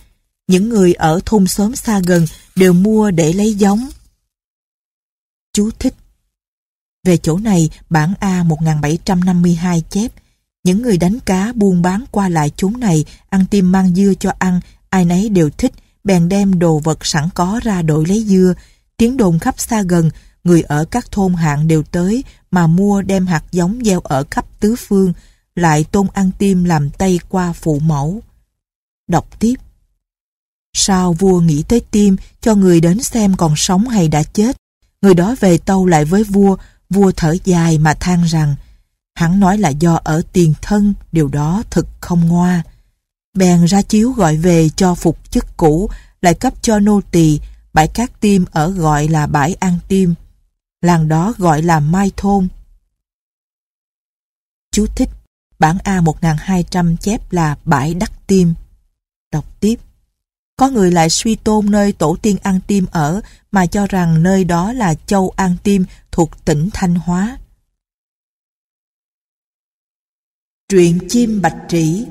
Những 0.48 0.70
người 0.70 0.94
ở 0.94 1.20
thôn 1.26 1.48
xóm 1.48 1.76
xa 1.76 2.02
gần 2.06 2.26
đều 2.56 2.74
mua 2.74 3.12
để 3.12 3.34
lấy 3.34 3.54
giống. 3.54 3.90
Chú 5.54 5.70
thích 5.80 5.96
về 7.04 7.18
chỗ 7.18 7.38
này, 7.38 7.70
bản 7.90 8.14
A 8.20 8.44
1752 8.44 9.82
chép 9.90 10.12
những 10.64 10.82
người 10.82 10.98
đánh 10.98 11.20
cá 11.20 11.54
buôn 11.56 11.82
bán 11.82 12.04
qua 12.12 12.30
lại 12.30 12.52
chúng 12.58 12.80
này 12.80 13.06
ăn 13.30 13.46
tim 13.46 13.72
mang 13.72 13.96
dưa 13.96 14.14
cho 14.20 14.32
ăn, 14.40 14.60
ai 14.90 15.06
nấy 15.06 15.30
đều 15.30 15.50
thích, 15.50 15.72
bèn 16.04 16.30
đem 16.30 16.60
đồ 16.60 16.80
vật 16.80 17.06
sẵn 17.06 17.30
có 17.36 17.60
ra 17.64 17.82
đổi 17.82 18.06
lấy 18.06 18.24
dưa. 18.24 18.54
Tiếng 18.98 19.18
đồn 19.18 19.40
khắp 19.40 19.60
xa 19.60 19.82
gần, 19.82 20.10
người 20.44 20.62
ở 20.62 20.86
các 20.86 21.12
thôn 21.12 21.34
hạng 21.34 21.68
đều 21.68 21.84
tới 21.84 22.24
mà 22.52 22.68
mua 22.68 23.02
đem 23.02 23.28
hạt 23.28 23.44
giống 23.52 23.82
gieo 23.86 24.00
ở 24.00 24.24
khắp 24.32 24.46
tứ 24.60 24.76
phương, 24.76 25.14
lại 25.56 25.84
tôn 25.84 26.08
ăn 26.14 26.32
tim 26.38 26.64
làm 26.64 26.90
tay 26.90 27.20
qua 27.30 27.54
phụ 27.54 27.80
mẫu. 27.80 28.22
Đọc 29.08 29.40
tiếp. 29.40 29.56
Sao 30.74 31.14
vua 31.14 31.40
nghĩ 31.40 31.64
tới 31.64 31.82
tim 31.92 32.16
cho 32.42 32.56
người 32.56 32.82
đến 32.82 33.04
xem 33.04 33.36
còn 33.38 33.54
sống 33.58 33.88
hay 33.88 34.08
đã 34.08 34.24
chết? 34.24 34.58
Người 35.02 35.14
đó 35.14 35.36
về 35.40 35.58
tâu 35.58 35.86
lại 35.86 36.06
với 36.06 36.24
vua, 36.24 36.58
vua 36.94 37.12
thở 37.16 37.36
dài 37.44 37.78
mà 37.78 37.94
than 37.94 38.24
rằng 38.24 38.56
Hắn 39.16 39.40
nói 39.40 39.58
là 39.58 39.70
do 39.70 40.00
ở 40.04 40.22
tiền 40.34 40.54
thân, 40.62 40.94
điều 41.12 41.28
đó 41.28 41.64
thực 41.70 41.88
không 42.02 42.28
ngoa. 42.28 42.64
Bèn 43.34 43.66
ra 43.66 43.82
chiếu 43.82 44.12
gọi 44.12 44.38
về 44.38 44.70
cho 44.70 44.96
phục 44.96 45.32
chức 45.32 45.58
cũ, 45.58 45.90
lại 46.22 46.34
cấp 46.34 46.54
cho 46.62 46.80
nô 46.80 47.02
tỳ 47.12 47.40
bãi 47.74 47.88
cát 47.88 48.20
tim 48.20 48.46
ở 48.52 48.70
gọi 48.70 49.08
là 49.08 49.28
bãi 49.28 49.54
an 49.54 49.80
tim. 49.88 50.16
Làng 50.82 51.08
đó 51.08 51.34
gọi 51.38 51.62
là 51.62 51.80
Mai 51.80 52.12
Thôn. 52.18 52.48
Chú 54.72 54.86
thích 54.96 55.10
Bản 55.60 55.78
A 55.84 56.02
1200 56.02 56.98
chép 56.98 57.32
là 57.32 57.58
bãi 57.66 57.94
đắc 57.94 58.12
tim. 58.28 58.54
Đọc 59.32 59.60
tiếp. 59.60 59.76
Có 60.58 60.70
người 60.70 60.92
lại 60.92 61.10
suy 61.10 61.36
tôn 61.36 61.72
nơi 61.72 61.92
tổ 61.92 62.18
tiên 62.22 62.38
An 62.44 62.60
Tim 62.68 62.86
ở 62.92 63.22
mà 63.52 63.66
cho 63.66 63.88
rằng 63.88 64.24
nơi 64.24 64.44
đó 64.44 64.74
là 64.74 64.96
châu 64.96 65.34
An 65.36 65.56
Tim 65.64 65.86
thuộc 66.12 66.46
tỉnh 66.46 66.70
Thanh 66.74 66.96
Hóa. 66.96 67.38
Truyện 70.70 71.00
chim 71.10 71.42
bạch 71.42 71.58
trĩ 71.70 72.06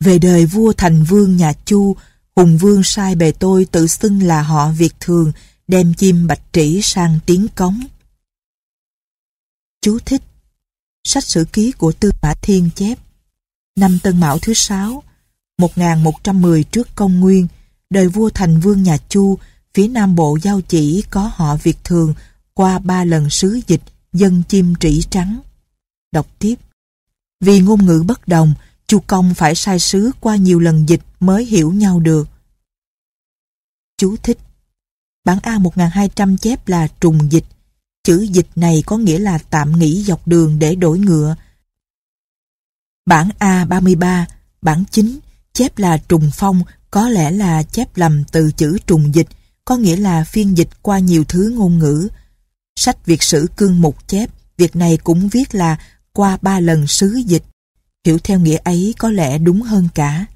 Về 0.00 0.18
đời 0.18 0.46
vua 0.46 0.72
thành 0.72 1.04
vương 1.04 1.36
nhà 1.36 1.52
Chu, 1.64 1.96
Hùng 2.36 2.58
vương 2.58 2.82
sai 2.82 3.14
bề 3.14 3.32
tôi 3.32 3.64
tự 3.64 3.86
xưng 3.86 4.22
là 4.22 4.42
họ 4.42 4.70
Việt 4.72 4.94
Thường, 5.00 5.32
đem 5.68 5.94
chim 5.94 6.26
bạch 6.26 6.42
trĩ 6.52 6.80
sang 6.82 7.18
tiếng 7.26 7.46
cống. 7.56 7.80
Chú 9.80 9.98
thích 10.06 10.22
Sách 11.04 11.24
sử 11.24 11.44
ký 11.52 11.72
của 11.72 11.92
Tư 11.92 12.10
Mã 12.22 12.34
Thiên 12.42 12.70
chép 12.74 12.98
Năm 13.76 13.98
Tân 14.02 14.20
Mão 14.20 14.38
thứ 14.38 14.54
sáu 14.54 15.02
1110 15.58 16.64
trước 16.64 16.88
công 16.94 17.20
nguyên 17.20 17.46
đời 17.90 18.08
vua 18.08 18.30
thành 18.30 18.60
vương 18.60 18.82
nhà 18.82 18.96
Chu 19.08 19.38
phía 19.74 19.88
nam 19.88 20.14
bộ 20.14 20.38
giao 20.42 20.60
chỉ 20.60 21.02
có 21.10 21.30
họ 21.34 21.56
Việt 21.56 21.84
Thường 21.84 22.14
qua 22.54 22.78
ba 22.78 23.04
lần 23.04 23.30
sứ 23.30 23.60
dịch 23.66 23.82
dân 24.12 24.42
chim 24.48 24.74
trĩ 24.80 25.02
trắng. 25.10 25.40
Đọc 26.12 26.26
tiếp. 26.38 26.54
Vì 27.40 27.60
ngôn 27.60 27.86
ngữ 27.86 28.04
bất 28.06 28.28
đồng, 28.28 28.54
Chu 28.86 29.00
Công 29.06 29.34
phải 29.34 29.54
sai 29.54 29.78
sứ 29.78 30.10
qua 30.20 30.36
nhiều 30.36 30.60
lần 30.60 30.88
dịch 30.88 31.00
mới 31.20 31.44
hiểu 31.44 31.72
nhau 31.72 32.00
được. 32.00 32.28
Chú 33.98 34.16
thích. 34.22 34.38
Bản 35.24 35.38
A 35.42 35.58
1200 35.58 36.36
chép 36.36 36.68
là 36.68 36.88
trùng 37.00 37.32
dịch. 37.32 37.44
Chữ 38.04 38.20
dịch 38.20 38.48
này 38.56 38.82
có 38.86 38.98
nghĩa 38.98 39.18
là 39.18 39.38
tạm 39.38 39.78
nghỉ 39.78 40.02
dọc 40.02 40.26
đường 40.28 40.58
để 40.58 40.74
đổi 40.74 40.98
ngựa. 40.98 41.36
Bản 43.06 43.28
A 43.38 43.64
33, 43.64 44.26
bản 44.62 44.84
9, 44.90 45.18
chép 45.52 45.78
là 45.78 45.98
trùng 45.98 46.30
phong, 46.34 46.62
có 46.90 47.08
lẽ 47.08 47.30
là 47.30 47.62
chép 47.62 47.96
lầm 47.96 48.24
từ 48.32 48.52
chữ 48.52 48.78
trùng 48.86 49.14
dịch, 49.14 49.28
có 49.64 49.76
nghĩa 49.76 49.96
là 49.96 50.24
phiên 50.24 50.56
dịch 50.56 50.68
qua 50.82 50.98
nhiều 50.98 51.24
thứ 51.24 51.52
ngôn 51.56 51.78
ngữ, 51.78 52.08
Sách 52.76 53.06
Việt 53.06 53.22
sử 53.22 53.46
cương 53.56 53.80
mục 53.80 54.08
chép, 54.08 54.30
việc 54.56 54.76
này 54.76 54.98
cũng 55.04 55.28
viết 55.28 55.54
là 55.54 55.78
qua 56.12 56.38
ba 56.42 56.60
lần 56.60 56.86
sứ 56.86 57.14
dịch. 57.26 57.42
Hiểu 58.04 58.18
theo 58.18 58.38
nghĩa 58.38 58.56
ấy 58.56 58.94
có 58.98 59.10
lẽ 59.10 59.38
đúng 59.38 59.62
hơn 59.62 59.88
cả. 59.94 60.26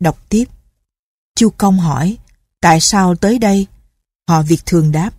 Đọc 0.00 0.26
tiếp. 0.28 0.44
Chu 1.36 1.50
Công 1.50 1.78
hỏi, 1.78 2.16
tại 2.60 2.80
sao 2.80 3.14
tới 3.14 3.38
đây? 3.38 3.66
Họ 4.28 4.42
Việt 4.42 4.66
thường 4.66 4.92
đáp, 4.92 5.10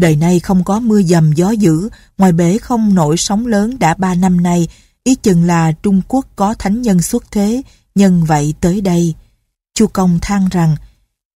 đời 0.00 0.16
nay 0.16 0.40
không 0.40 0.64
có 0.64 0.80
mưa 0.80 1.02
dầm 1.02 1.32
gió 1.32 1.50
dữ, 1.50 1.88
ngoài 2.18 2.32
bể 2.32 2.58
không 2.58 2.94
nổi 2.94 3.16
sóng 3.16 3.46
lớn 3.46 3.78
đã 3.78 3.94
ba 3.94 4.14
năm 4.14 4.42
nay, 4.42 4.68
ý 5.04 5.14
chừng 5.14 5.44
là 5.44 5.72
Trung 5.72 6.00
Quốc 6.08 6.26
có 6.36 6.54
thánh 6.54 6.82
nhân 6.82 7.02
xuất 7.02 7.30
thế, 7.30 7.62
nhân 7.94 8.24
vậy 8.24 8.54
tới 8.60 8.80
đây. 8.80 9.14
Chu 9.74 9.86
Công 9.86 10.18
than 10.22 10.48
rằng, 10.50 10.76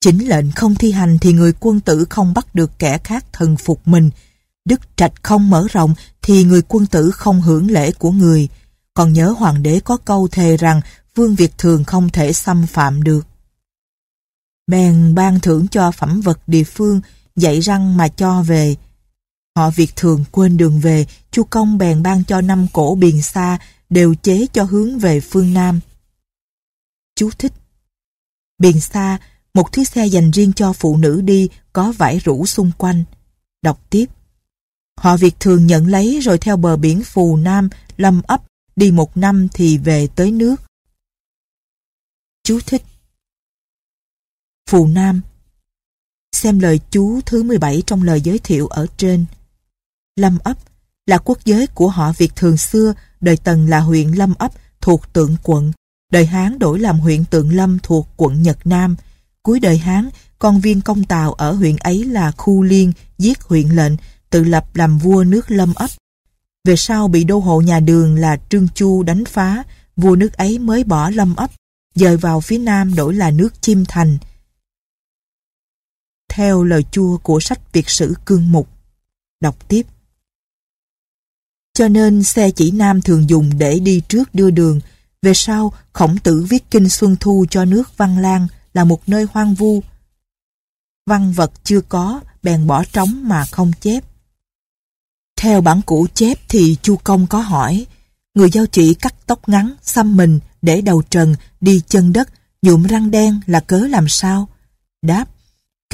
chính 0.00 0.28
lệnh 0.28 0.52
không 0.52 0.74
thi 0.74 0.92
hành 0.92 1.18
thì 1.18 1.32
người 1.32 1.52
quân 1.60 1.80
tử 1.80 2.04
không 2.10 2.34
bắt 2.34 2.54
được 2.54 2.78
kẻ 2.78 2.98
khác 2.98 3.24
thần 3.32 3.56
phục 3.56 3.88
mình, 3.88 4.10
Đức 4.64 4.80
trạch 4.96 5.12
không 5.22 5.50
mở 5.50 5.66
rộng 5.72 5.94
thì 6.22 6.44
người 6.44 6.62
quân 6.68 6.86
tử 6.86 7.10
không 7.10 7.42
hưởng 7.42 7.70
lễ 7.70 7.92
của 7.92 8.10
người. 8.10 8.48
Còn 8.94 9.12
nhớ 9.12 9.34
hoàng 9.38 9.62
đế 9.62 9.80
có 9.80 9.96
câu 9.96 10.28
thề 10.28 10.56
rằng 10.56 10.80
vương 11.14 11.34
Việt 11.34 11.58
thường 11.58 11.84
không 11.84 12.08
thể 12.08 12.32
xâm 12.32 12.66
phạm 12.66 13.02
được. 13.02 13.26
Bèn 14.66 15.14
ban 15.14 15.40
thưởng 15.40 15.68
cho 15.68 15.90
phẩm 15.90 16.20
vật 16.20 16.38
địa 16.46 16.64
phương, 16.64 17.00
dạy 17.36 17.60
răng 17.60 17.96
mà 17.96 18.08
cho 18.08 18.42
về. 18.42 18.76
Họ 19.56 19.70
Việt 19.70 19.96
thường 19.96 20.24
quên 20.30 20.56
đường 20.56 20.80
về, 20.80 21.06
chu 21.30 21.44
công 21.50 21.78
bèn 21.78 22.02
ban 22.02 22.24
cho 22.24 22.40
năm 22.40 22.66
cổ 22.72 22.94
biền 22.94 23.22
xa, 23.22 23.58
đều 23.90 24.14
chế 24.14 24.46
cho 24.52 24.64
hướng 24.64 24.98
về 24.98 25.20
phương 25.20 25.54
Nam. 25.54 25.80
Chú 27.16 27.30
thích 27.38 27.52
Biền 28.58 28.80
xa, 28.80 29.18
một 29.54 29.72
chiếc 29.72 29.88
xe 29.88 30.06
dành 30.06 30.30
riêng 30.30 30.52
cho 30.52 30.72
phụ 30.72 30.96
nữ 30.96 31.20
đi, 31.20 31.48
có 31.72 31.92
vải 31.92 32.18
rũ 32.18 32.46
xung 32.46 32.70
quanh. 32.78 33.04
Đọc 33.62 33.90
tiếp. 33.90 34.06
Họ 34.96 35.16
Việt 35.16 35.40
thường 35.40 35.66
nhận 35.66 35.86
lấy 35.86 36.20
rồi 36.20 36.38
theo 36.38 36.56
bờ 36.56 36.76
biển 36.76 37.02
Phù 37.04 37.36
Nam, 37.36 37.68
Lâm 37.96 38.22
ấp, 38.22 38.42
đi 38.76 38.90
một 38.90 39.16
năm 39.16 39.48
thì 39.52 39.78
về 39.78 40.08
tới 40.16 40.30
nước. 40.30 40.56
Chú 42.42 42.60
thích 42.66 42.82
Phù 44.70 44.86
Nam 44.86 45.20
Xem 46.34 46.58
lời 46.58 46.80
chú 46.90 47.20
thứ 47.26 47.42
17 47.42 47.82
trong 47.86 48.02
lời 48.02 48.20
giới 48.20 48.38
thiệu 48.38 48.66
ở 48.66 48.86
trên. 48.96 49.24
Lâm 50.16 50.38
ấp 50.44 50.56
là 51.06 51.18
quốc 51.18 51.38
giới 51.44 51.66
của 51.66 51.88
họ 51.88 52.12
Việt 52.12 52.36
thường 52.36 52.56
xưa, 52.56 52.94
đời 53.20 53.36
Tần 53.36 53.68
là 53.68 53.80
huyện 53.80 54.08
Lâm 54.08 54.34
ấp 54.38 54.52
thuộc 54.80 55.12
tượng 55.12 55.36
quận, 55.42 55.72
đời 56.12 56.26
Hán 56.26 56.58
đổi 56.58 56.78
làm 56.78 57.00
huyện 57.00 57.24
Tượng 57.24 57.54
Lâm 57.54 57.78
thuộc 57.82 58.08
quận 58.16 58.42
Nhật 58.42 58.58
Nam. 58.64 58.96
Cuối 59.42 59.60
đời 59.60 59.78
Hán, 59.78 60.08
con 60.38 60.60
viên 60.60 60.80
công 60.80 61.04
tào 61.04 61.32
ở 61.32 61.52
huyện 61.52 61.76
ấy 61.76 62.04
là 62.04 62.30
Khu 62.30 62.62
Liên 62.62 62.92
giết 63.18 63.42
huyện 63.42 63.68
lệnh 63.68 63.92
tự 64.30 64.44
lập 64.44 64.76
làm 64.76 64.98
vua 64.98 65.24
nước 65.24 65.50
Lâm 65.50 65.74
ấp. 65.74 65.90
Về 66.64 66.76
sau 66.76 67.08
bị 67.08 67.24
đô 67.24 67.38
hộ 67.38 67.60
nhà 67.60 67.80
đường 67.80 68.16
là 68.16 68.36
Trương 68.48 68.68
Chu 68.68 69.02
đánh 69.02 69.24
phá, 69.24 69.62
vua 69.96 70.16
nước 70.16 70.32
ấy 70.32 70.58
mới 70.58 70.84
bỏ 70.84 71.10
Lâm 71.10 71.36
ấp, 71.36 71.50
dời 71.94 72.16
vào 72.16 72.40
phía 72.40 72.58
nam 72.58 72.94
đổi 72.94 73.14
là 73.14 73.30
nước 73.30 73.62
Chim 73.62 73.84
Thành. 73.88 74.18
Theo 76.34 76.64
lời 76.64 76.84
chua 76.90 77.18
của 77.18 77.40
sách 77.40 77.72
Việt 77.72 77.90
sử 77.90 78.14
cương 78.24 78.52
mục. 78.52 78.68
Đọc 79.40 79.68
tiếp. 79.68 79.86
Cho 81.74 81.88
nên 81.88 82.22
xe 82.22 82.50
chỉ 82.50 82.70
nam 82.70 83.02
thường 83.02 83.28
dùng 83.28 83.58
để 83.58 83.78
đi 83.78 84.02
trước 84.08 84.34
đưa 84.34 84.50
đường. 84.50 84.80
Về 85.22 85.34
sau, 85.34 85.72
khổng 85.92 86.18
tử 86.18 86.46
viết 86.48 86.70
kinh 86.70 86.88
Xuân 86.88 87.16
Thu 87.20 87.44
cho 87.50 87.64
nước 87.64 87.96
Văn 87.96 88.18
Lang 88.18 88.46
là 88.72 88.84
một 88.84 89.08
nơi 89.08 89.26
hoang 89.32 89.54
vu. 89.54 89.82
Văn 91.06 91.32
vật 91.32 91.52
chưa 91.64 91.80
có, 91.80 92.20
bèn 92.42 92.66
bỏ 92.66 92.84
trống 92.92 93.28
mà 93.28 93.44
không 93.50 93.72
chép. 93.80 94.04
Theo 95.36 95.60
bản 95.60 95.80
cũ 95.86 96.06
chép 96.14 96.38
thì 96.48 96.76
Chu 96.82 96.96
Công 97.04 97.26
có 97.26 97.40
hỏi, 97.40 97.86
người 98.34 98.50
giao 98.50 98.66
chỉ 98.66 98.94
cắt 98.94 99.14
tóc 99.26 99.48
ngắn, 99.48 99.74
xăm 99.82 100.16
mình, 100.16 100.40
để 100.62 100.80
đầu 100.80 101.02
trần, 101.10 101.34
đi 101.60 101.82
chân 101.88 102.12
đất, 102.12 102.28
nhuộm 102.62 102.82
răng 102.82 103.10
đen 103.10 103.40
là 103.46 103.60
cớ 103.60 103.78
làm 103.78 104.08
sao? 104.08 104.48
Đáp, 105.02 105.33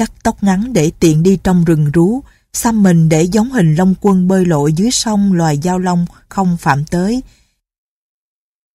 cắt 0.01 0.11
tóc 0.23 0.43
ngắn 0.43 0.73
để 0.73 0.91
tiện 0.99 1.23
đi 1.23 1.39
trong 1.43 1.65
rừng 1.65 1.91
rú, 1.91 2.21
xăm 2.53 2.83
mình 2.83 3.09
để 3.09 3.23
giống 3.23 3.51
hình 3.51 3.75
long 3.75 3.95
quân 4.01 4.27
bơi 4.27 4.45
lội 4.45 4.73
dưới 4.73 4.91
sông 4.91 5.33
loài 5.33 5.57
giao 5.57 5.79
long 5.79 6.05
không 6.29 6.57
phạm 6.57 6.85
tới. 6.85 7.23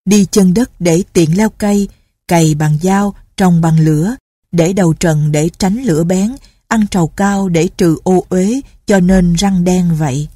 đi 0.05 0.25
chân 0.31 0.53
đất 0.53 0.71
để 0.79 1.03
tiện 1.13 1.37
leo 1.37 1.49
cây, 1.49 1.89
cày 2.27 2.55
bằng 2.55 2.77
dao, 2.81 3.15
trồng 3.37 3.61
bằng 3.61 3.79
lửa, 3.79 4.15
để 4.51 4.73
đầu 4.73 4.93
trần 4.93 5.31
để 5.31 5.49
tránh 5.57 5.83
lửa 5.83 6.03
bén, 6.03 6.35
ăn 6.67 6.87
trầu 6.87 7.07
cao 7.07 7.49
để 7.49 7.69
trừ 7.77 7.97
ô 8.03 8.25
uế 8.29 8.61
cho 8.85 8.99
nên 8.99 9.33
răng 9.33 9.63
đen 9.63 9.95
vậy. 9.97 10.27